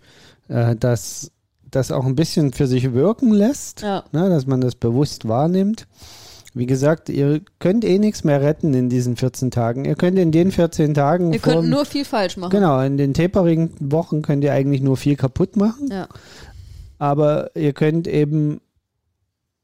[0.47, 1.31] äh, das,
[1.71, 4.03] das auch ein bisschen für sich wirken lässt, Ja.
[4.11, 5.87] ne, dass man das bewusst wahrnimmt.
[6.57, 9.83] Wie gesagt, ihr könnt eh nichts mehr retten in diesen 14 Tagen.
[9.83, 12.49] Ihr könnt in den 14 Tagen könnten vorm- nur viel falsch machen.
[12.51, 16.07] Genau, in den taperigen Wochen könnt ihr eigentlich nur viel kaputt machen, Ja.
[16.97, 18.61] aber ihr könnt eben,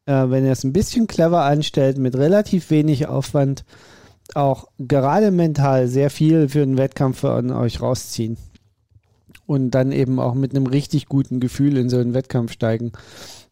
[0.05, 3.63] äh, wenn ihr es ein bisschen clever anstellt, mit relativ wenig Aufwand
[4.35, 8.37] auch gerade mental sehr viel für einen Wettkampf an euch rausziehen.
[9.45, 12.91] Und dann eben auch mit einem richtig guten Gefühl in so einen Wettkampf steigen.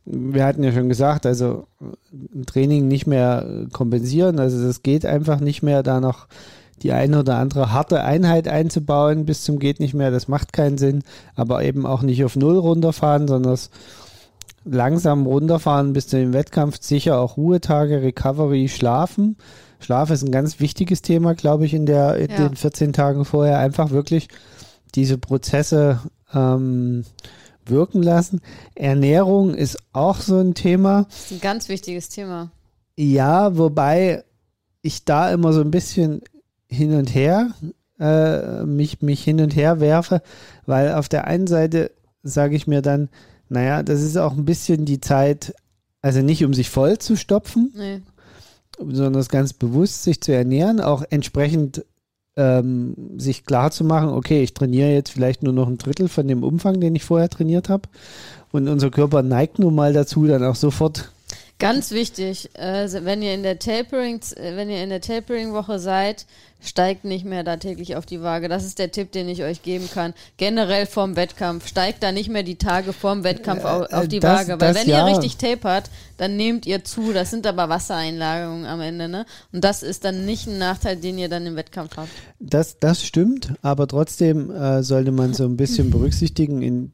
[0.05, 1.67] Wir hatten ja schon gesagt, also
[2.11, 6.27] ein Training nicht mehr äh, kompensieren, also das geht einfach nicht mehr, da noch
[6.81, 10.77] die eine oder andere harte Einheit einzubauen bis zum geht nicht mehr, das macht keinen
[10.77, 11.03] Sinn,
[11.35, 13.57] aber eben auch nicht auf Null runterfahren, sondern
[14.65, 19.37] langsam runterfahren bis zu dem Wettkampf, sicher auch Ruhetage, Recovery, Schlafen.
[19.79, 22.47] Schlaf ist ein ganz wichtiges Thema, glaube ich, in, der, in Ja.
[22.47, 23.59] den 14 Tagen vorher.
[23.59, 24.27] Einfach wirklich
[24.95, 26.01] diese Prozesse
[26.33, 27.05] ähm,
[27.69, 28.41] wirken lassen.
[28.75, 31.05] Ernährung ist auch so ein Thema.
[31.09, 32.51] Das ist ein ganz wichtiges Thema.
[32.97, 34.23] Ja, wobei
[34.81, 36.21] ich da immer so ein bisschen
[36.67, 37.51] hin und her,
[37.99, 40.21] äh, mich, mich hin und her werfe,
[40.65, 41.91] weil auf der einen Seite
[42.23, 43.09] sage ich mir dann,
[43.49, 45.53] naja, das ist auch ein bisschen die Zeit,
[46.01, 48.01] also nicht um sich voll zu stopfen, Nee.
[48.77, 51.85] sondern es ganz bewusst sich zu ernähren, auch entsprechend
[52.39, 56.25] ähm, sich klar zu machen, okay, ich trainiere jetzt vielleicht nur noch ein Drittel von
[56.25, 57.83] dem Umfang, den ich vorher trainiert habe.
[58.51, 61.11] Und unser Körper neigt nun mal dazu, dann auch sofort
[61.59, 66.25] Ganz wichtig, äh, wenn ihr in der Tapering, äh, wenn ihr in der Tapering-Woche seid,
[66.61, 68.47] steigt nicht mehr da täglich auf die Waage.
[68.47, 70.13] Das ist der Tipp, den ich euch geben kann.
[70.37, 71.67] Generell vorm Wettkampf.
[71.67, 74.61] Steigt da nicht mehr die Tage vorm Wettkampf auf, auf die das- Waage.
[74.61, 75.05] Weil das wenn ja.
[75.05, 77.11] ihr richtig tapert, dann nehmt ihr zu.
[77.11, 79.25] Das sind aber Wassereinlagerungen am Ende, ne?
[79.51, 82.09] Und das ist dann nicht ein Nachteil, den ihr dann im Wettkampf habt.
[82.39, 86.89] Das, das stimmt, aber trotzdem äh, sollte man so ein bisschen berücksichtigen, in, äh,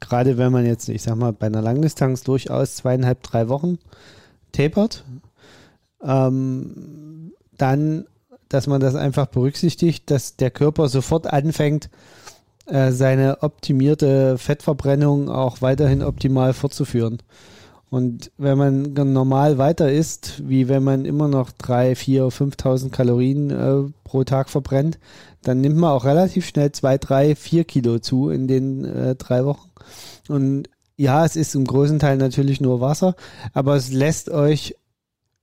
[0.00, 3.78] gerade wenn man jetzt, ich sag mal, bei einer Langdistanz durchaus zweieinhalb, drei Wochen
[4.52, 5.04] tapert,
[6.02, 8.06] ähm, dann,
[8.48, 11.90] dass man das einfach berücksichtigt, dass der Körper sofort anfängt,
[12.66, 17.18] äh, seine optimierte Fettverbrennung auch weiterhin optimal fortzuführen.
[17.88, 23.50] Und wenn man normal weiter isst, wie wenn man immer noch drei, vier, 5.000 Kalorien
[23.50, 24.98] äh, pro Tag verbrennt,
[25.42, 29.44] dann nimmt man auch relativ schnell zwei, drei, vier Kilo zu in den äh, drei
[29.44, 29.70] Wochen.
[30.28, 33.14] Und ja, es ist im großen Teil natürlich nur Wasser,
[33.52, 34.74] aber es lässt euch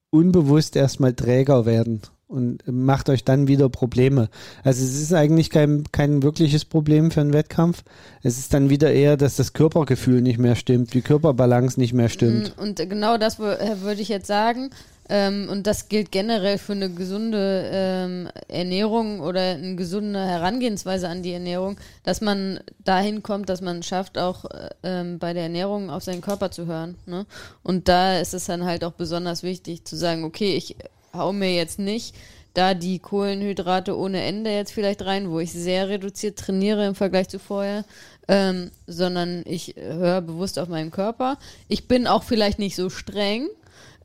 [0.09, 2.01] unbewusst erstmal träger werden
[2.33, 4.29] und macht euch dann wieder Probleme.
[4.63, 7.83] Also es ist eigentlich kein, kein wirkliches Problem für einen Wettkampf.
[8.23, 12.09] Es ist dann wieder eher, dass das Körpergefühl nicht mehr stimmt, die Körperbalance nicht mehr
[12.09, 12.57] stimmt.
[12.57, 14.71] Mm, Und genau das äh, würde ich jetzt sagen.
[15.09, 21.23] Ähm, und das gilt generell für eine gesunde ähm, Ernährung oder eine gesunde Herangehensweise an
[21.23, 25.89] die Ernährung, dass man dahin kommt, dass man schafft, auch äh, ähm, bei der Ernährung
[25.89, 26.95] auf seinen Körper zu hören.
[27.05, 27.25] Ne?
[27.63, 30.77] Und da ist es dann halt auch besonders wichtig zu sagen, okay, ich
[31.15, 32.15] hau mir jetzt nicht
[32.53, 37.27] da die Kohlenhydrate ohne Ende jetzt vielleicht rein, wo ich sehr reduziert trainiere im Vergleich
[37.29, 37.83] zu vorher,
[38.27, 41.37] ähm, sondern ich höre bewusst auf meinen Körper.
[41.67, 43.47] Ich bin auch vielleicht nicht so streng,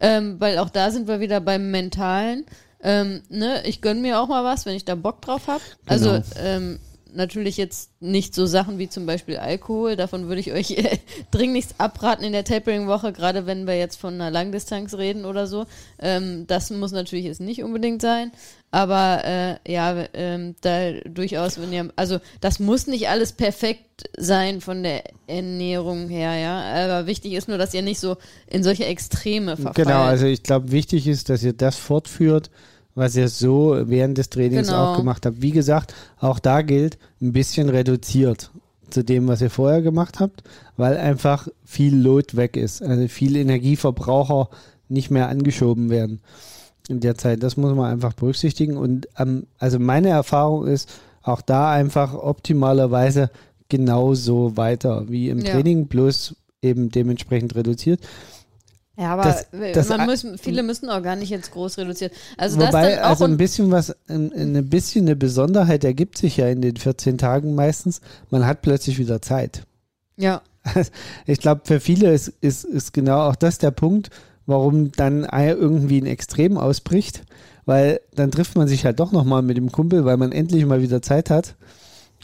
[0.00, 2.46] ähm, weil auch da sind wir wieder beim Mentalen.
[2.82, 5.62] Ähm, ne, ich gönn mir auch mal was, wenn ich da Bock drauf habe.
[5.86, 6.22] Also Genau.
[6.38, 6.78] ähm,
[7.14, 9.96] natürlich jetzt nicht so Sachen wie zum Beispiel Alkohol.
[9.96, 10.98] Davon würde ich euch äh,
[11.30, 15.66] dringlichst abraten in der Tapering-Woche, gerade wenn wir jetzt von einer Langdistanz reden oder so.
[15.98, 18.32] Ähm, das muss natürlich jetzt nicht unbedingt sein.
[18.70, 24.60] Aber äh, ja, ähm, da durchaus, wenn ihr, also das muss nicht alles perfekt sein
[24.60, 26.84] von der Ernährung her, ja.
[26.84, 28.16] Aber wichtig ist nur, dass ihr nicht so
[28.46, 29.76] in solche Extreme verfallt.
[29.76, 32.50] Genau, also ich glaube, wichtig ist, dass ihr das fortführt,
[32.98, 34.92] was ihr so während des Trainings Genau.
[34.92, 35.40] auch gemacht habt.
[35.40, 38.50] Wie gesagt, auch da gilt, ein bisschen reduziert
[38.90, 40.42] zu dem, was ihr vorher gemacht habt,
[40.76, 42.82] weil einfach viel Load weg ist.
[42.82, 44.48] Also viel Energieverbraucher
[44.88, 46.20] nicht mehr angeschoben werden
[46.88, 47.42] in der Zeit.
[47.42, 48.76] Das muss man einfach berücksichtigen.
[48.78, 50.88] Und ähm, also meine Erfahrung ist,
[51.22, 53.30] auch da einfach optimalerweise
[53.68, 55.52] genauso weiter wie im Ja.
[55.52, 58.00] Training, bloß eben dementsprechend reduziert.
[58.98, 62.12] Ja, aber Das- das- man muss, viele müssen auch gar nicht jetzt groß reduzieren.
[62.36, 66.36] Also das Wobei, auch also ein bisschen was, ein, ein bisschen eine Besonderheit ergibt sich
[66.36, 68.00] ja in den 14 Tagen meistens.
[68.30, 69.62] Man hat plötzlich wieder Zeit.
[70.16, 70.42] ja,
[71.26, 74.10] Ich glaube, für viele ist, ist, ist genau auch das der Punkt,
[74.46, 77.22] warum dann irgendwie ein Extrem ausbricht,
[77.66, 80.82] weil dann trifft man sich halt doch nochmal mit dem Kumpel, weil man endlich mal
[80.82, 81.54] wieder Zeit hat.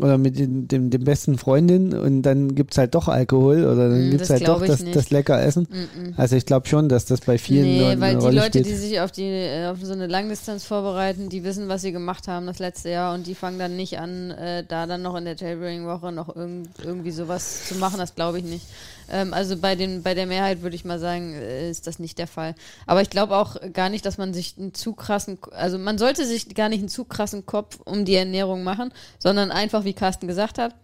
[0.01, 4.09] Oder mit den, dem, dem besten Freundin und dann gibt's halt doch Alkohol oder dann
[4.09, 5.69] Mm, gibt's das halt doch das, das lecker Essen.
[5.69, 6.15] mm, mm.
[6.17, 8.67] Also ich glaube schon, dass das bei vielen Nee, Leuten weil die Rolle Leute, spielt.
[8.67, 12.27] die sich auf die äh, auf so eine Langdistanz vorbereiten, die wissen, was sie gemacht
[12.27, 15.25] haben das letzte Jahr und die fangen dann nicht an, äh, da dann noch in
[15.27, 17.99] der Tapering-Woche noch irgend, irgendwie sowas zu machen.
[17.99, 18.67] Das glaube ich nicht.
[19.11, 22.19] Ähm, also bei den bei der Mehrheit würde ich mal sagen, äh, ist das nicht
[22.19, 22.55] der Fall.
[22.87, 26.27] Aber ich glaube auch gar nicht, dass man sich einen zu krassen, also man sollte
[26.27, 30.29] sich gar nicht einen zu krassen Kopf um die Ernährung machen, sondern einfach, wie Carsten
[30.29, 30.75] gesagt hat,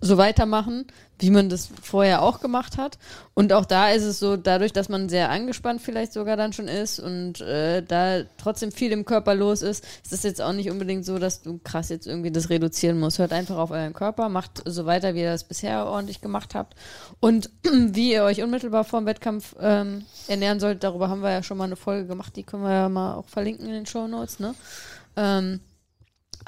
[0.00, 0.86] so weitermachen,
[1.18, 2.98] wie man das vorher auch gemacht hat.
[3.34, 6.68] Und auch da ist es so, dadurch, dass man sehr angespannt vielleicht sogar dann schon
[6.68, 10.70] ist und äh, da trotzdem viel im Körper los ist, ist es jetzt auch nicht
[10.70, 13.18] unbedingt so, dass du krass jetzt irgendwie das reduzieren musst.
[13.18, 16.74] Hört einfach auf euren Körper, macht so weiter, wie ihr das bisher ordentlich gemacht habt.
[17.18, 21.42] Und wie ihr euch unmittelbar vor dem Wettkampf ähm, ernähren sollt, darüber haben wir ja
[21.42, 24.06] schon mal eine Folge gemacht, die können wir ja mal auch verlinken in den Show
[24.06, 24.54] Notes, ne?
[25.16, 25.60] Ähm,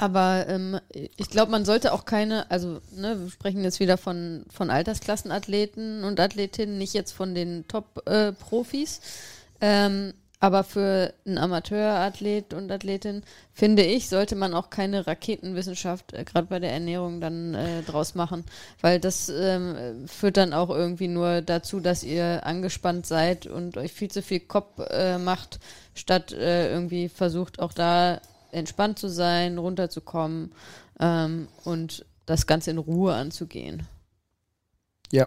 [0.00, 4.46] aber ähm, ich glaube, man sollte auch keine, also ne, wir sprechen jetzt wieder von,
[4.50, 9.02] von Altersklassenathleten und Athletinnen, nicht jetzt von den Top-Profis.
[9.60, 16.24] ähm, aber für einen Amateurathlet und Athletin, finde ich, sollte man auch keine Raketenwissenschaft, äh,
[16.24, 18.46] gerade bei der Ernährung, dann äh, draus machen.
[18.80, 23.92] Weil das ähm, führt dann auch irgendwie nur dazu, dass ihr angespannt seid und euch
[23.92, 25.60] viel zu viel Kopf äh, macht,
[25.92, 30.52] statt äh, irgendwie versucht, auch da entspannt zu sein, runterzukommen
[30.98, 33.86] ähm, und das Ganze in Ruhe anzugehen.
[35.12, 35.26] Ja.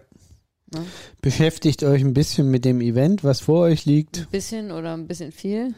[0.73, 0.85] Ne?
[1.21, 4.19] Beschäftigt euch ein bisschen mit dem Event, was vor euch liegt.
[4.19, 5.73] Ein bisschen oder ein bisschen viel.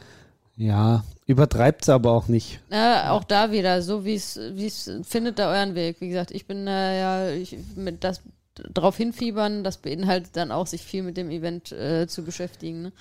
[0.58, 2.62] Ja, übertreibt's aber auch nicht.
[2.72, 6.00] Ja, auch da wieder, so wie es, wie es, findet da euren Weg.
[6.00, 8.22] Wie gesagt, ich bin äh, ja, ich, mit das
[8.74, 12.84] drauf hinfiebern, das beinhaltet dann auch, sich viel mit dem Event äh, zu beschäftigen.
[12.84, 12.92] Ne?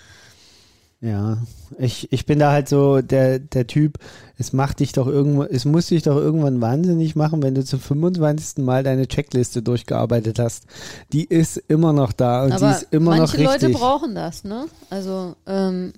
[1.05, 1.37] Ja,
[1.77, 3.99] ich, ich bin da halt so der, der Typ,
[4.38, 7.79] es macht dich doch irgendwann, es muss dich doch irgendwann wahnsinnig machen, wenn du zum
[7.79, 8.64] 25.
[8.64, 10.64] Mal deine Checkliste durchgearbeitet hast.
[11.12, 13.62] Die ist immer noch da und Aber die ist immer noch manche richtig.
[13.62, 14.64] Leute brauchen das, ne?
[14.88, 15.93] Also, ähm,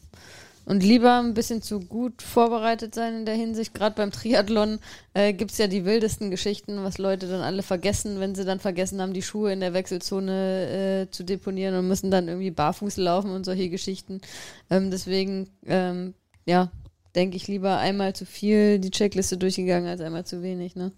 [0.66, 3.72] und lieber ein bisschen zu gut vorbereitet sein in der Hinsicht.
[3.72, 4.80] Gerade beim Triathlon
[5.14, 8.58] äh, gibt es ja die wildesten Geschichten, was Leute dann alle vergessen, wenn sie dann
[8.58, 12.96] vergessen haben, die Schuhe in der Wechselzone äh, zu deponieren und müssen dann irgendwie barfuß
[12.96, 14.20] laufen und solche Geschichten.
[14.68, 16.14] Ähm, deswegen, ähm,
[16.46, 16.70] ja,
[17.14, 20.90] denke ich lieber einmal zu viel die Checkliste durchgegangen als einmal zu wenig, ne?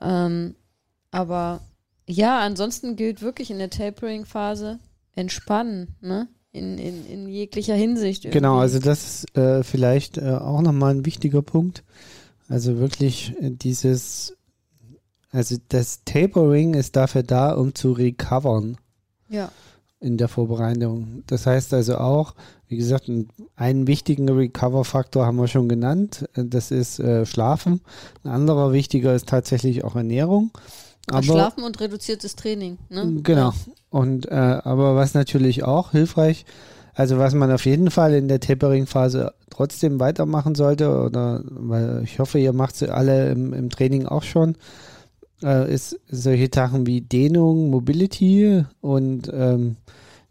[0.00, 0.54] Ähm,
[1.10, 1.60] aber
[2.06, 4.78] ja, ansonsten gilt wirklich in der Tapering-Phase
[5.16, 6.28] entspannen, ne?
[6.56, 8.24] In, in, in jeglicher Hinsicht.
[8.24, 8.38] Irgendwie.
[8.38, 11.84] Genau, also das ist äh, vielleicht äh, auch nochmal ein wichtiger Punkt.
[12.48, 14.34] Also wirklich äh, dieses,
[15.30, 18.78] also das Tapering ist dafür da, um zu recovern
[19.28, 19.50] Ja.
[20.00, 21.22] in der Vorbereitung.
[21.26, 22.34] Das heißt also auch,
[22.68, 27.80] wie gesagt, ein- einen wichtigen Recover-Faktor haben wir schon genannt, äh, das ist äh, Schlafen.
[28.24, 30.52] Ein anderer wichtiger ist tatsächlich auch Ernährung.
[31.10, 33.20] Aber Schlafen und reduziertes Training, ne?
[33.22, 33.52] Genau.
[33.90, 36.44] Und äh, aber was natürlich auch hilfreich,
[36.94, 42.18] also was man auf jeden Fall in der Tapering-Phase trotzdem weitermachen sollte, oder weil ich
[42.18, 44.56] hoffe, ihr macht sie alle im, im Training auch schon,
[45.42, 49.76] äh, ist solche Sachen wie Dehnung, Mobility und ähm,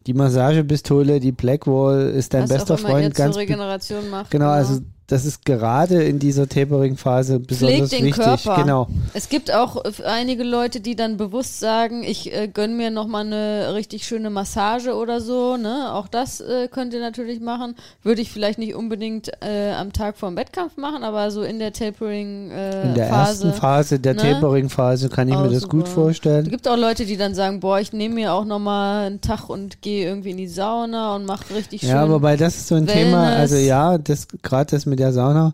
[0.07, 3.15] die Massagepistole, die Blackwall ist dein Was bester Freund.
[3.15, 4.29] Ganz zur Regeneration macht.
[4.29, 8.23] genau, also das ist gerade in dieser Tapering-Phase besonders den wichtig.
[8.23, 8.55] Körper.
[8.55, 8.87] Genau.
[9.13, 13.25] Es gibt auch äh, einige Leute, die dann bewusst sagen, ich äh, gönne mir nochmal
[13.25, 15.57] eine richtig schöne Massage oder so.
[15.57, 15.93] Ne?
[15.93, 17.75] Auch das äh, könnt ihr natürlich machen.
[18.01, 21.59] Würde ich vielleicht nicht unbedingt äh, am Tag vor dem Wettkampf machen, aber so in
[21.59, 22.87] der Tapering-Phase.
[22.87, 24.21] In der ersten Phase, der ne?
[24.21, 26.01] Tapering-Phase, kann ich Auch mir das gut super.
[26.01, 26.45] vorstellen.
[26.45, 29.49] Es gibt auch Leute, die dann sagen, boah, ich nehme mir auch nochmal einen Tag
[29.49, 31.89] und gehe irgendwie in die Sauna und mache richtig schön.
[31.91, 33.51] Ja, wobei das ist so ein Thema, Wellness.
[33.51, 35.53] also ja, das gerade das mit der Sauna,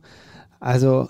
[0.59, 1.09] also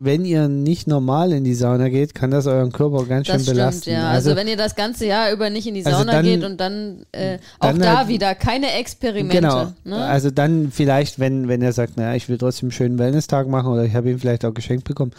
[0.00, 3.42] wenn ihr nicht normal in die Sauna geht, kann das euren Körper ganz schön Das
[3.44, 3.90] stimmt, belasten.
[3.90, 4.10] ja.
[4.10, 6.60] Also, wenn ihr das ganze Jahr über nicht in die Also Sauna dann- geht und
[6.60, 9.36] dann äh, auch dann da halt- wieder keine Experimente.
[9.40, 9.72] Genau.
[9.84, 9.96] Ne?
[9.96, 13.68] Also dann vielleicht, wenn, wenn er sagt, naja, ich will trotzdem einen schönen Wellness-Tag machen
[13.72, 15.12] oder ich habe ihn vielleicht auch geschenkt bekommen,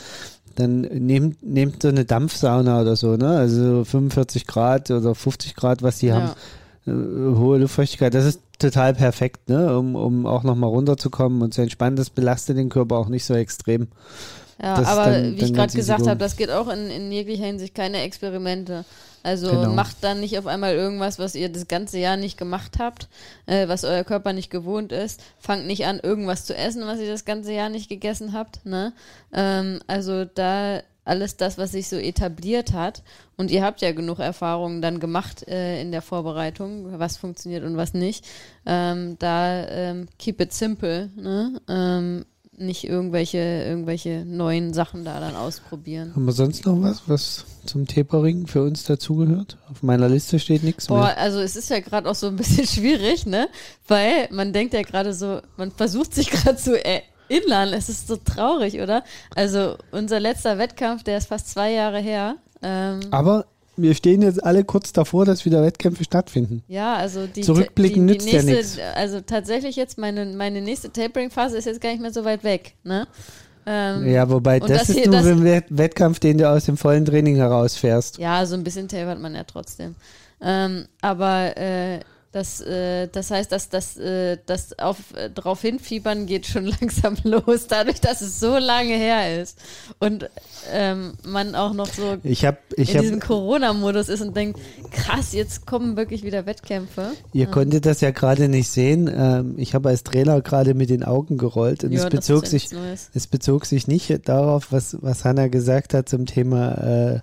[0.56, 3.30] dann nehmt, nehmt so eine Dampfsauna oder so, ne?
[3.30, 6.26] Also 45 Grad oder 50 Grad, was die haben.
[6.28, 6.32] ja.
[6.32, 6.36] äh,
[6.88, 9.78] hohe Luftfeuchtigkeit, das ist total perfekt, ne?
[9.78, 11.96] um, um auch nochmal runterzukommen und zu entspannen.
[11.96, 13.88] Das belastet den Körper auch nicht so extrem.
[14.62, 17.12] Ja, Das aber dann- wie dann ich gerade gesagt habe, das geht auch in, in
[17.12, 18.86] jeglicher Hinsicht keine Experimente.
[19.24, 19.74] Also Genau.
[19.74, 23.10] macht dann nicht auf einmal irgendwas, was ihr das ganze Jahr nicht gemacht habt,
[23.48, 25.20] äh, was euer Körper nicht gewohnt ist.
[25.40, 28.64] Fangt nicht an, irgendwas zu essen, was ihr das ganze Jahr nicht gegessen habt.
[28.66, 28.94] Ne?
[29.34, 33.04] Ähm, also da alles das, was sich so etabliert hat.
[33.38, 37.78] Und ihr habt ja genug Erfahrungen dann gemacht äh, in der Vorbereitung, was funktioniert und
[37.78, 38.26] was nicht.
[38.66, 41.10] Ähm, da ähm, keep it simple.
[41.16, 41.62] Ne?
[41.70, 42.26] Ähm,
[42.58, 46.16] nicht irgendwelche, irgendwelche neuen Sachen da dann ausprobieren.
[46.16, 49.58] Haben wir sonst noch was, was zum Tapering für uns dazugehört?
[49.70, 51.18] Auf meiner Liste steht nichts Boah, mehr.
[51.18, 53.50] also es ist ja gerade auch so ein bisschen schwierig, ne?
[53.88, 56.84] Weil man denkt ja gerade so, man versucht sich gerade zu
[57.30, 57.74] erinnern.
[57.74, 59.04] Es ist so traurig, oder?
[59.36, 62.36] Also unser letzter Wettkampf, der ist fast zwei Jahre her.
[62.62, 63.46] Ähm, Aber
[63.78, 66.64] wir stehen jetzt alle kurz davor, dass wieder Wettkämpfe stattfinden.
[66.68, 68.96] ja, also die Zurückblicken die, nützt die ja nächste, nichts.
[68.96, 72.76] Also tatsächlich jetzt meine, meine nächste Tapering-Phase ist jetzt gar nicht mehr so weit weg,
[72.84, 73.06] ne?
[73.68, 76.66] Ähm, Ja, wobei das, das ist hier- nur das- ein Wett- Wettkampf, den du aus
[76.66, 78.18] dem vollen Training herausfährst.
[78.20, 79.96] Ja, so ein bisschen tapert man ja trotzdem.
[80.42, 82.00] Ähm, aber äh,
[82.36, 87.16] das, äh, das heißt, dass das, äh, das auf, äh, drauf hinfiebern geht schon langsam
[87.24, 89.58] los, dadurch, dass es so lange her ist.
[90.00, 90.30] Und
[90.70, 94.60] ähm, man auch noch so Ich habe, ich in habe, diesem Corona-Modus ist und denkt,
[94.92, 97.14] krass, jetzt kommen wirklich wieder Wettkämpfe.
[97.32, 99.10] ihr konntet das ja gerade nicht sehen.
[99.16, 102.50] Ähm, ich habe als Trainer gerade mit den Augen gerollt und Ja, es bezog ja
[102.50, 103.12] sich Neues.
[103.14, 107.20] Es bezog sich nicht darauf, was, was Hanna gesagt hat zum Thema äh,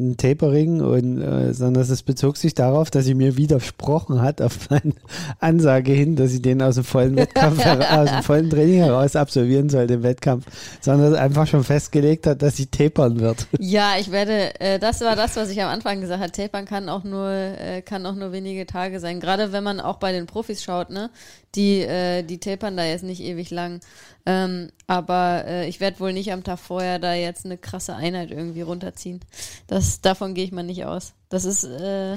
[0.00, 4.70] ein Tapering, und, äh, sondern es bezog sich darauf, dass sie mir widersprochen hat auf
[4.70, 4.94] meine
[5.38, 9.68] Ansage hin, dass sie den aus dem vollen Wettkampf, aus dem vollen Training heraus absolvieren
[9.68, 10.46] sollte im Wettkampf,
[10.80, 13.46] sondern einfach schon festgelegt hat, dass sie tapern wird.
[13.62, 16.32] Ja, ich werde, äh, das war das, was ich am Anfang gesagt habe.
[16.32, 19.20] Tapern kann auch nur, äh, kann auch nur wenige Tage sein.
[19.20, 21.10] Gerade wenn man auch bei den Profis schaut, ne?
[21.56, 23.80] Die, äh, die tapern da jetzt nicht ewig lang.
[24.24, 28.30] Ähm, aber äh, ich werde wohl nicht am Tag vorher da jetzt eine krasse Einheit
[28.30, 29.20] irgendwie runterziehen.
[29.66, 31.12] Das, davon gehe ich mal nicht aus.
[31.28, 32.16] Das ist, äh,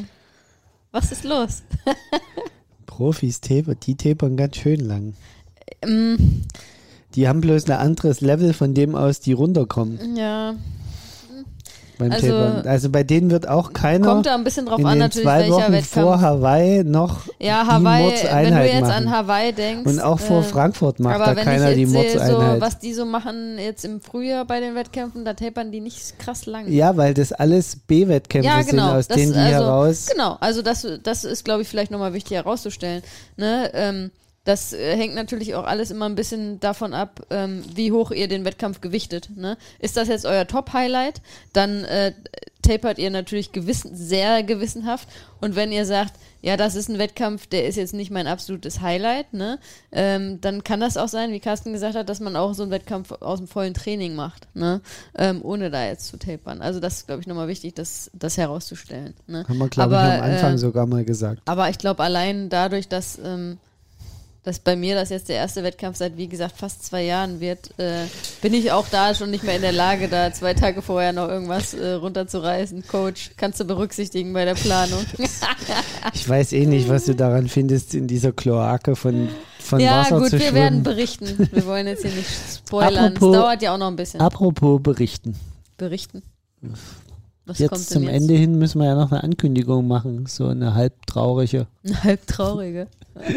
[0.91, 1.63] was ist los?
[2.85, 5.13] Profis tapern, die tapern ganz schön lang.
[5.81, 6.43] Ähm,
[7.15, 10.15] Die haben bloß ein anderes Level von dem aus, die runterkommen.
[10.15, 10.55] ja.
[11.97, 12.67] Beim Also- Tapern.
[12.67, 15.39] Also bei denen wird auch keiner Kommt da ein bisschen drauf in an, natürlich, zwei
[15.39, 15.87] welcher Wochen Wettkampf.
[15.89, 18.91] vor Hawaii noch ja, die Hawaii, wenn du Mordseinheit jetzt machen.
[19.07, 19.85] an Hawaii denkst.
[19.91, 22.61] Und auch vor äh, Frankfurt macht aber da wenn keiner die sehe, so, Mordseinheit.
[22.61, 26.45] was die so machen jetzt im Frühjahr bei den Wettkämpfen, da tapern die nicht krass
[26.45, 26.71] lang.
[26.71, 28.87] ja, weil das alles B-Wettkämpfe Ja, genau.
[28.87, 30.07] sind, aus Das- denen die also, heraus.
[30.11, 33.03] Genau, also das, das ist, glaube ich, vielleicht nochmal wichtig herauszustellen.
[33.37, 33.69] Ne?
[33.73, 34.11] Ähm,
[34.43, 38.27] das äh, hängt natürlich auch alles immer ein bisschen davon ab, ähm, wie hoch ihr
[38.27, 39.29] den Wettkampf gewichtet.
[39.35, 39.57] Ne?
[39.79, 41.21] Ist das jetzt euer Top-Highlight,
[41.53, 42.13] dann äh,
[42.61, 45.07] tapert ihr natürlich gewissen, sehr gewissenhaft.
[45.39, 48.81] Und wenn ihr sagt, ja, das ist ein Wettkampf, der ist jetzt nicht mein absolutes
[48.81, 49.59] Highlight, ne?
[49.93, 52.71] ähm, dann kann das auch sein, wie Carsten gesagt hat, dass man auch so einen
[52.71, 54.81] Wettkampf aus dem vollen Training macht, ne?
[55.17, 56.61] ähm, ohne da jetzt zu tapern.
[56.61, 59.13] Also das ist, glaube ich, nochmal wichtig, das, das herauszustellen.
[59.27, 59.45] Ne?
[59.47, 61.41] Haben wir, glaube ich, am Anfang äh, sogar mal gesagt.
[61.45, 63.57] Aber ich glaube, allein dadurch, dass, ähm,
[64.43, 67.77] dass bei mir das jetzt der erste Wettkampf seit, wie gesagt, fast zwei Jahren wird,
[67.79, 68.03] äh,
[68.41, 71.29] bin ich auch da schon nicht mehr in der Lage, da zwei Tage vorher noch
[71.29, 72.85] irgendwas äh, runterzureißen.
[72.87, 75.05] Coach, kannst du berücksichtigen bei der Planung.
[76.13, 79.29] Ich weiß eh nicht, was du daran findest, in dieser Kloake von,
[79.59, 80.83] von ja, Wasser gut, zu wir werden schwimmen.
[80.83, 81.49] berichten.
[81.51, 82.29] Wir wollen jetzt hier nicht
[82.67, 83.13] spoilern.
[83.13, 84.19] Apropos- es dauert ja auch noch ein bisschen.
[84.21, 85.35] Apropos berichten.
[85.77, 86.21] berichten.
[87.45, 88.13] Was Jetzt zum jetzt?
[88.13, 91.67] Ende hin müssen wir ja noch eine Ankündigung machen, so eine halb traurige.
[91.83, 92.87] Eine halb traurige.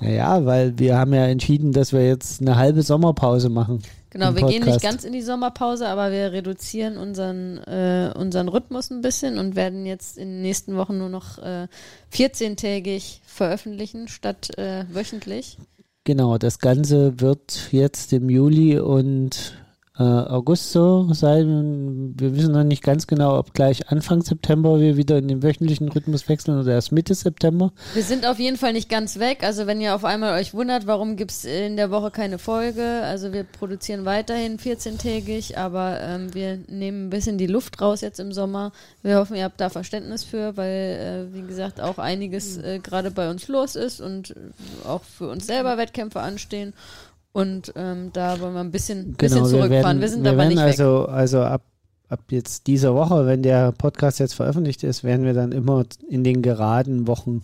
[0.00, 3.82] Naja, weil wir haben ja entschieden, dass wir jetzt eine halbe Sommerpause machen.
[4.10, 8.90] Genau, wir gehen nicht ganz in die Sommerpause, aber wir reduzieren unseren, äh, unseren Rhythmus
[8.90, 11.66] ein bisschen und werden jetzt in den nächsten Wochen nur noch äh,
[12.12, 15.56] 14-tägig veröffentlichen statt äh, wöchentlich.
[16.04, 19.54] Genau, das Ganze wird jetzt im Juli und
[19.98, 22.14] äh, August so sein.
[22.18, 25.88] Wir wissen noch nicht ganz genau, ob gleich Anfang September wir wieder in den wöchentlichen
[25.88, 27.72] Rhythmus wechseln oder erst Mitte September.
[27.94, 29.42] Wir sind auf jeden Fall nicht ganz weg.
[29.42, 33.02] Also wenn ihr auf einmal euch wundert, warum gibt's in der Woche keine Folge.
[33.04, 38.20] Also wir produzieren weiterhin 14-tägig, aber ähm, wir nehmen ein bisschen die Luft raus jetzt
[38.20, 38.72] im Sommer.
[39.02, 43.10] Wir hoffen, ihr habt da Verständnis für, weil, äh, wie gesagt, auch einiges äh, gerade
[43.10, 44.34] bei uns los ist und
[44.86, 46.74] auch für uns selber Wettkämpfe anstehen.
[47.36, 49.82] Und ähm, da wollen wir ein bisschen, bisschen Genau, wir zurückfahren.
[49.84, 50.64] werden, wir sind wir werden nicht weg.
[50.68, 51.62] also, also ab,
[52.08, 56.24] ab jetzt dieser Woche, wenn der Podcast jetzt veröffentlicht ist, werden wir dann immer in
[56.24, 57.42] den geraden Wochen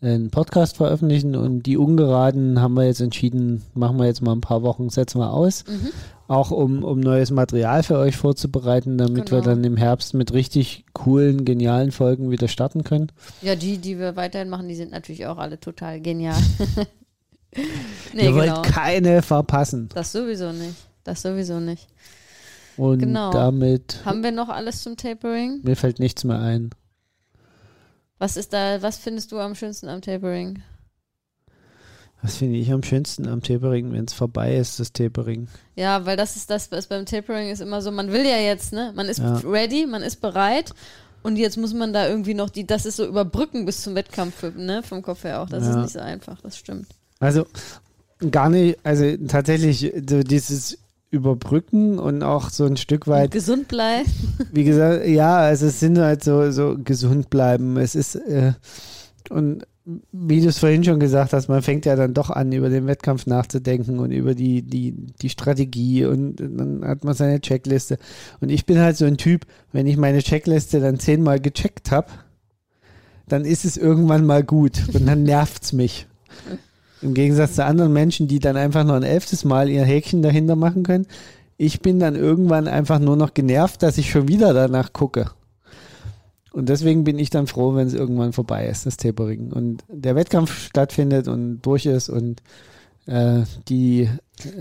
[0.00, 4.40] einen Podcast veröffentlichen und die ungeraden haben wir jetzt entschieden, machen wir jetzt mal ein
[4.40, 5.64] paar Wochen, setzen wir aus.
[5.68, 5.88] Mhm.
[6.28, 9.50] Auch um, um neues Material für euch vorzubereiten, damit wir Genau.
[9.54, 13.10] dann im Herbst mit richtig coolen, genialen Folgen wieder starten können.
[13.42, 16.36] Ja, die, die wir weiterhin machen, die sind natürlich auch alle total genial.
[18.12, 18.56] nee, Ihr genau.
[18.58, 19.88] wollt keine verpassen.
[19.94, 20.74] Das sowieso nicht.
[21.04, 21.88] Das sowieso nicht.
[22.76, 23.30] Und Genau.
[23.32, 25.60] damit, Haben wir noch alles zum Tapering?
[25.62, 26.70] mir fällt nichts mehr ein.
[28.18, 30.62] Was ist da, was findest du am schönsten am Tapering?
[32.22, 35.48] Was finde ich am schönsten am Tapering, wenn es vorbei ist, das Tapering?
[35.74, 38.72] Ja, weil das ist das, was beim Tapering ist immer so, man will ja jetzt,
[38.72, 38.92] ne?
[38.94, 39.38] Man ist Ja.
[39.44, 40.72] ready, man ist bereit
[41.24, 44.40] und jetzt muss man da irgendwie noch die, das ist so überbrücken bis zum Wettkampf,
[44.56, 44.84] ne?
[44.84, 45.48] Vom Kopf her auch.
[45.48, 45.82] Das ist Ja.
[45.82, 46.86] nicht so einfach, das stimmt.
[47.22, 47.46] Also
[48.32, 50.78] gar nicht, also tatsächlich so dieses
[51.12, 54.10] Überbrücken und auch so ein Stück Und weit, gesund bleiben.
[54.52, 57.76] wie gesagt, ja, also es sind halt so, so gesund bleiben.
[57.76, 58.54] Es ist, äh,
[59.30, 59.64] und
[60.12, 62.88] wie du es vorhin schon gesagt hast, man fängt ja dann doch an, über den
[62.88, 67.98] Wettkampf nachzudenken und über die, die, die Strategie und dann hat man seine Checkliste.
[68.40, 72.08] Und ich bin halt so ein Typ, wenn ich meine Checkliste dann zehnmal gecheckt habe,
[73.28, 76.08] dann ist es irgendwann mal gut und dann nervt's mich.
[77.02, 80.56] Im Gegensatz zu anderen Menschen, die dann einfach noch ein elftes Mal ihr Häkchen dahinter
[80.56, 81.06] machen können.
[81.56, 85.30] Ich bin dann irgendwann einfach nur noch genervt, dass ich schon wieder danach gucke.
[86.52, 89.52] Und deswegen bin ich dann froh, wenn es irgendwann vorbei ist, das Tapering.
[89.52, 92.42] Und der Wettkampf stattfindet und durch ist und
[93.06, 94.08] äh, die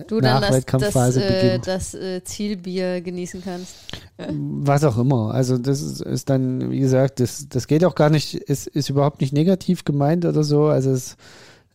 [0.08, 3.76] Du dann das, das, Nachwettkampfphase äh, das äh, Zielbier genießen kannst.
[4.18, 5.34] Was auch immer.
[5.34, 8.90] Also das ist, ist dann, wie gesagt, das, das geht auch gar nicht, ist, ist
[8.90, 10.66] überhaupt nicht negativ gemeint oder so.
[10.66, 11.18] Also es,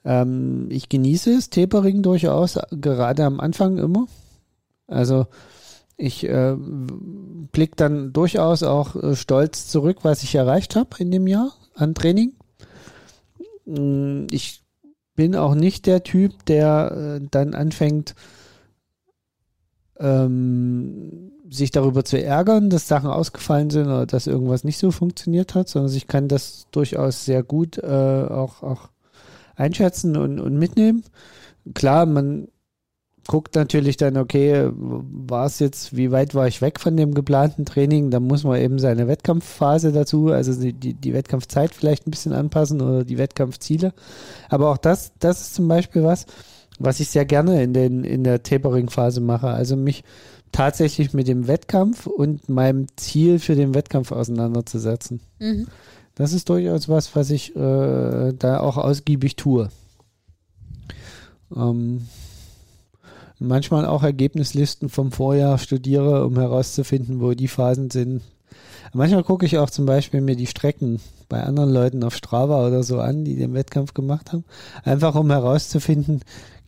[0.07, 4.07] ähm, ich genieße es, Tapering durchaus, gerade am Anfang immer.
[4.86, 5.26] Also
[5.96, 11.26] ich äh, blick dann durchaus auch äh, stolz zurück, was ich erreicht habe in dem
[11.26, 12.32] Jahr an Training.
[14.30, 14.62] Ich
[15.16, 18.14] bin auch nicht der Typ, der äh, dann anfängt,
[19.98, 25.54] ähm, sich darüber zu ärgern, dass Sachen ausgefallen sind oder dass irgendwas nicht so funktioniert
[25.54, 27.86] hat, sondern ich kann das durchaus sehr gut äh,
[28.28, 28.90] auch, auch
[29.57, 31.02] einschätzen und, und mitnehmen.
[31.74, 32.48] Klar, man
[33.26, 37.64] guckt natürlich dann, okay, war es jetzt, wie weit war ich weg von dem geplanten
[37.64, 38.11] Training?
[38.11, 42.32] Da muss man eben seine Wettkampfphase dazu, also die, die, die Wettkampfzeit vielleicht ein bisschen
[42.32, 43.92] anpassen oder die Wettkampfziele.
[44.48, 46.26] Aber auch das, das ist zum Beispiel was.
[46.78, 49.48] was ich sehr gerne in, den, in der Tapering-Phase mache.
[49.48, 50.04] Also mich
[50.52, 55.20] tatsächlich mit dem Wettkampf und meinem Ziel für den Wettkampf auseinanderzusetzen.
[55.38, 55.66] Mhm.
[56.16, 59.68] Das ist durchaus was, was ich äh, da auch ausgiebig tue.
[61.54, 62.06] Ähm,
[63.38, 68.22] manchmal auch Ergebnislisten vom Vorjahr studiere, um herauszufinden, wo die Phasen sind.
[68.94, 72.82] Manchmal gucke ich auch zum Beispiel mir die Strecken bei anderen Leuten auf Strava oder
[72.82, 74.44] so an, die den Wettkampf gemacht haben.
[74.84, 76.22] Einfach um herauszufinden,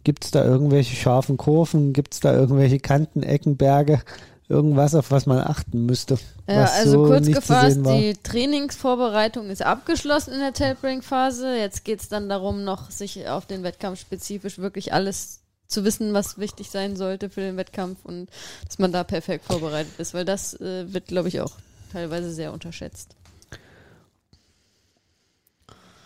[0.04, 4.02] gibt es da irgendwelche scharfen Kurven, gibt es da irgendwelche Kanten, Ecken, Berge,
[4.48, 6.18] irgendwas, auf was man achten müsste.
[6.46, 11.56] Ja, also so kurz gefasst, die Trainingsvorbereitung ist abgeschlossen in der Tapering-Phase.
[11.56, 16.14] Jetzt geht es dann darum, noch sich auf den Wettkampf spezifisch wirklich alles zu wissen,
[16.14, 18.30] was wichtig sein sollte für den Wettkampf und
[18.66, 21.52] dass man da perfekt vorbereitet ist, weil das äh, wird, glaube ich, auch
[21.92, 23.14] teilweise sehr unterschätzt.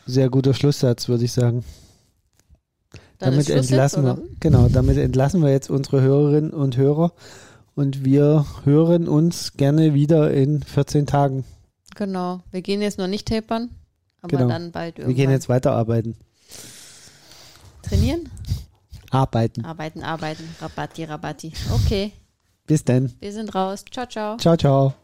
[0.05, 1.65] Sehr guter Schlusssatz, würde ich sagen.
[3.19, 7.13] Dann damit entlassen jetzt, wir, genau, damit entlassen wir jetzt unsere Hörerinnen und Hörer
[7.75, 11.45] und wir hören uns gerne wieder in 14 Tagen.
[11.95, 12.41] Genau.
[12.51, 13.71] Wir gehen jetzt noch nicht tapern,
[14.23, 14.49] aber Genau.
[14.49, 15.17] dann bald Wir irgendwann.
[15.17, 16.17] gehen jetzt weiterarbeiten.
[17.83, 18.29] trainieren?
[19.11, 19.65] Arbeiten.
[19.65, 20.49] Arbeiten, arbeiten.
[20.61, 21.53] Rabatti, Rabatti.
[21.71, 22.13] Okay,
[22.67, 23.13] Bis dann.
[23.21, 23.85] wir sind raus.
[23.91, 24.37] Ciao, ciao.
[24.39, 24.95] Ciao, ciao.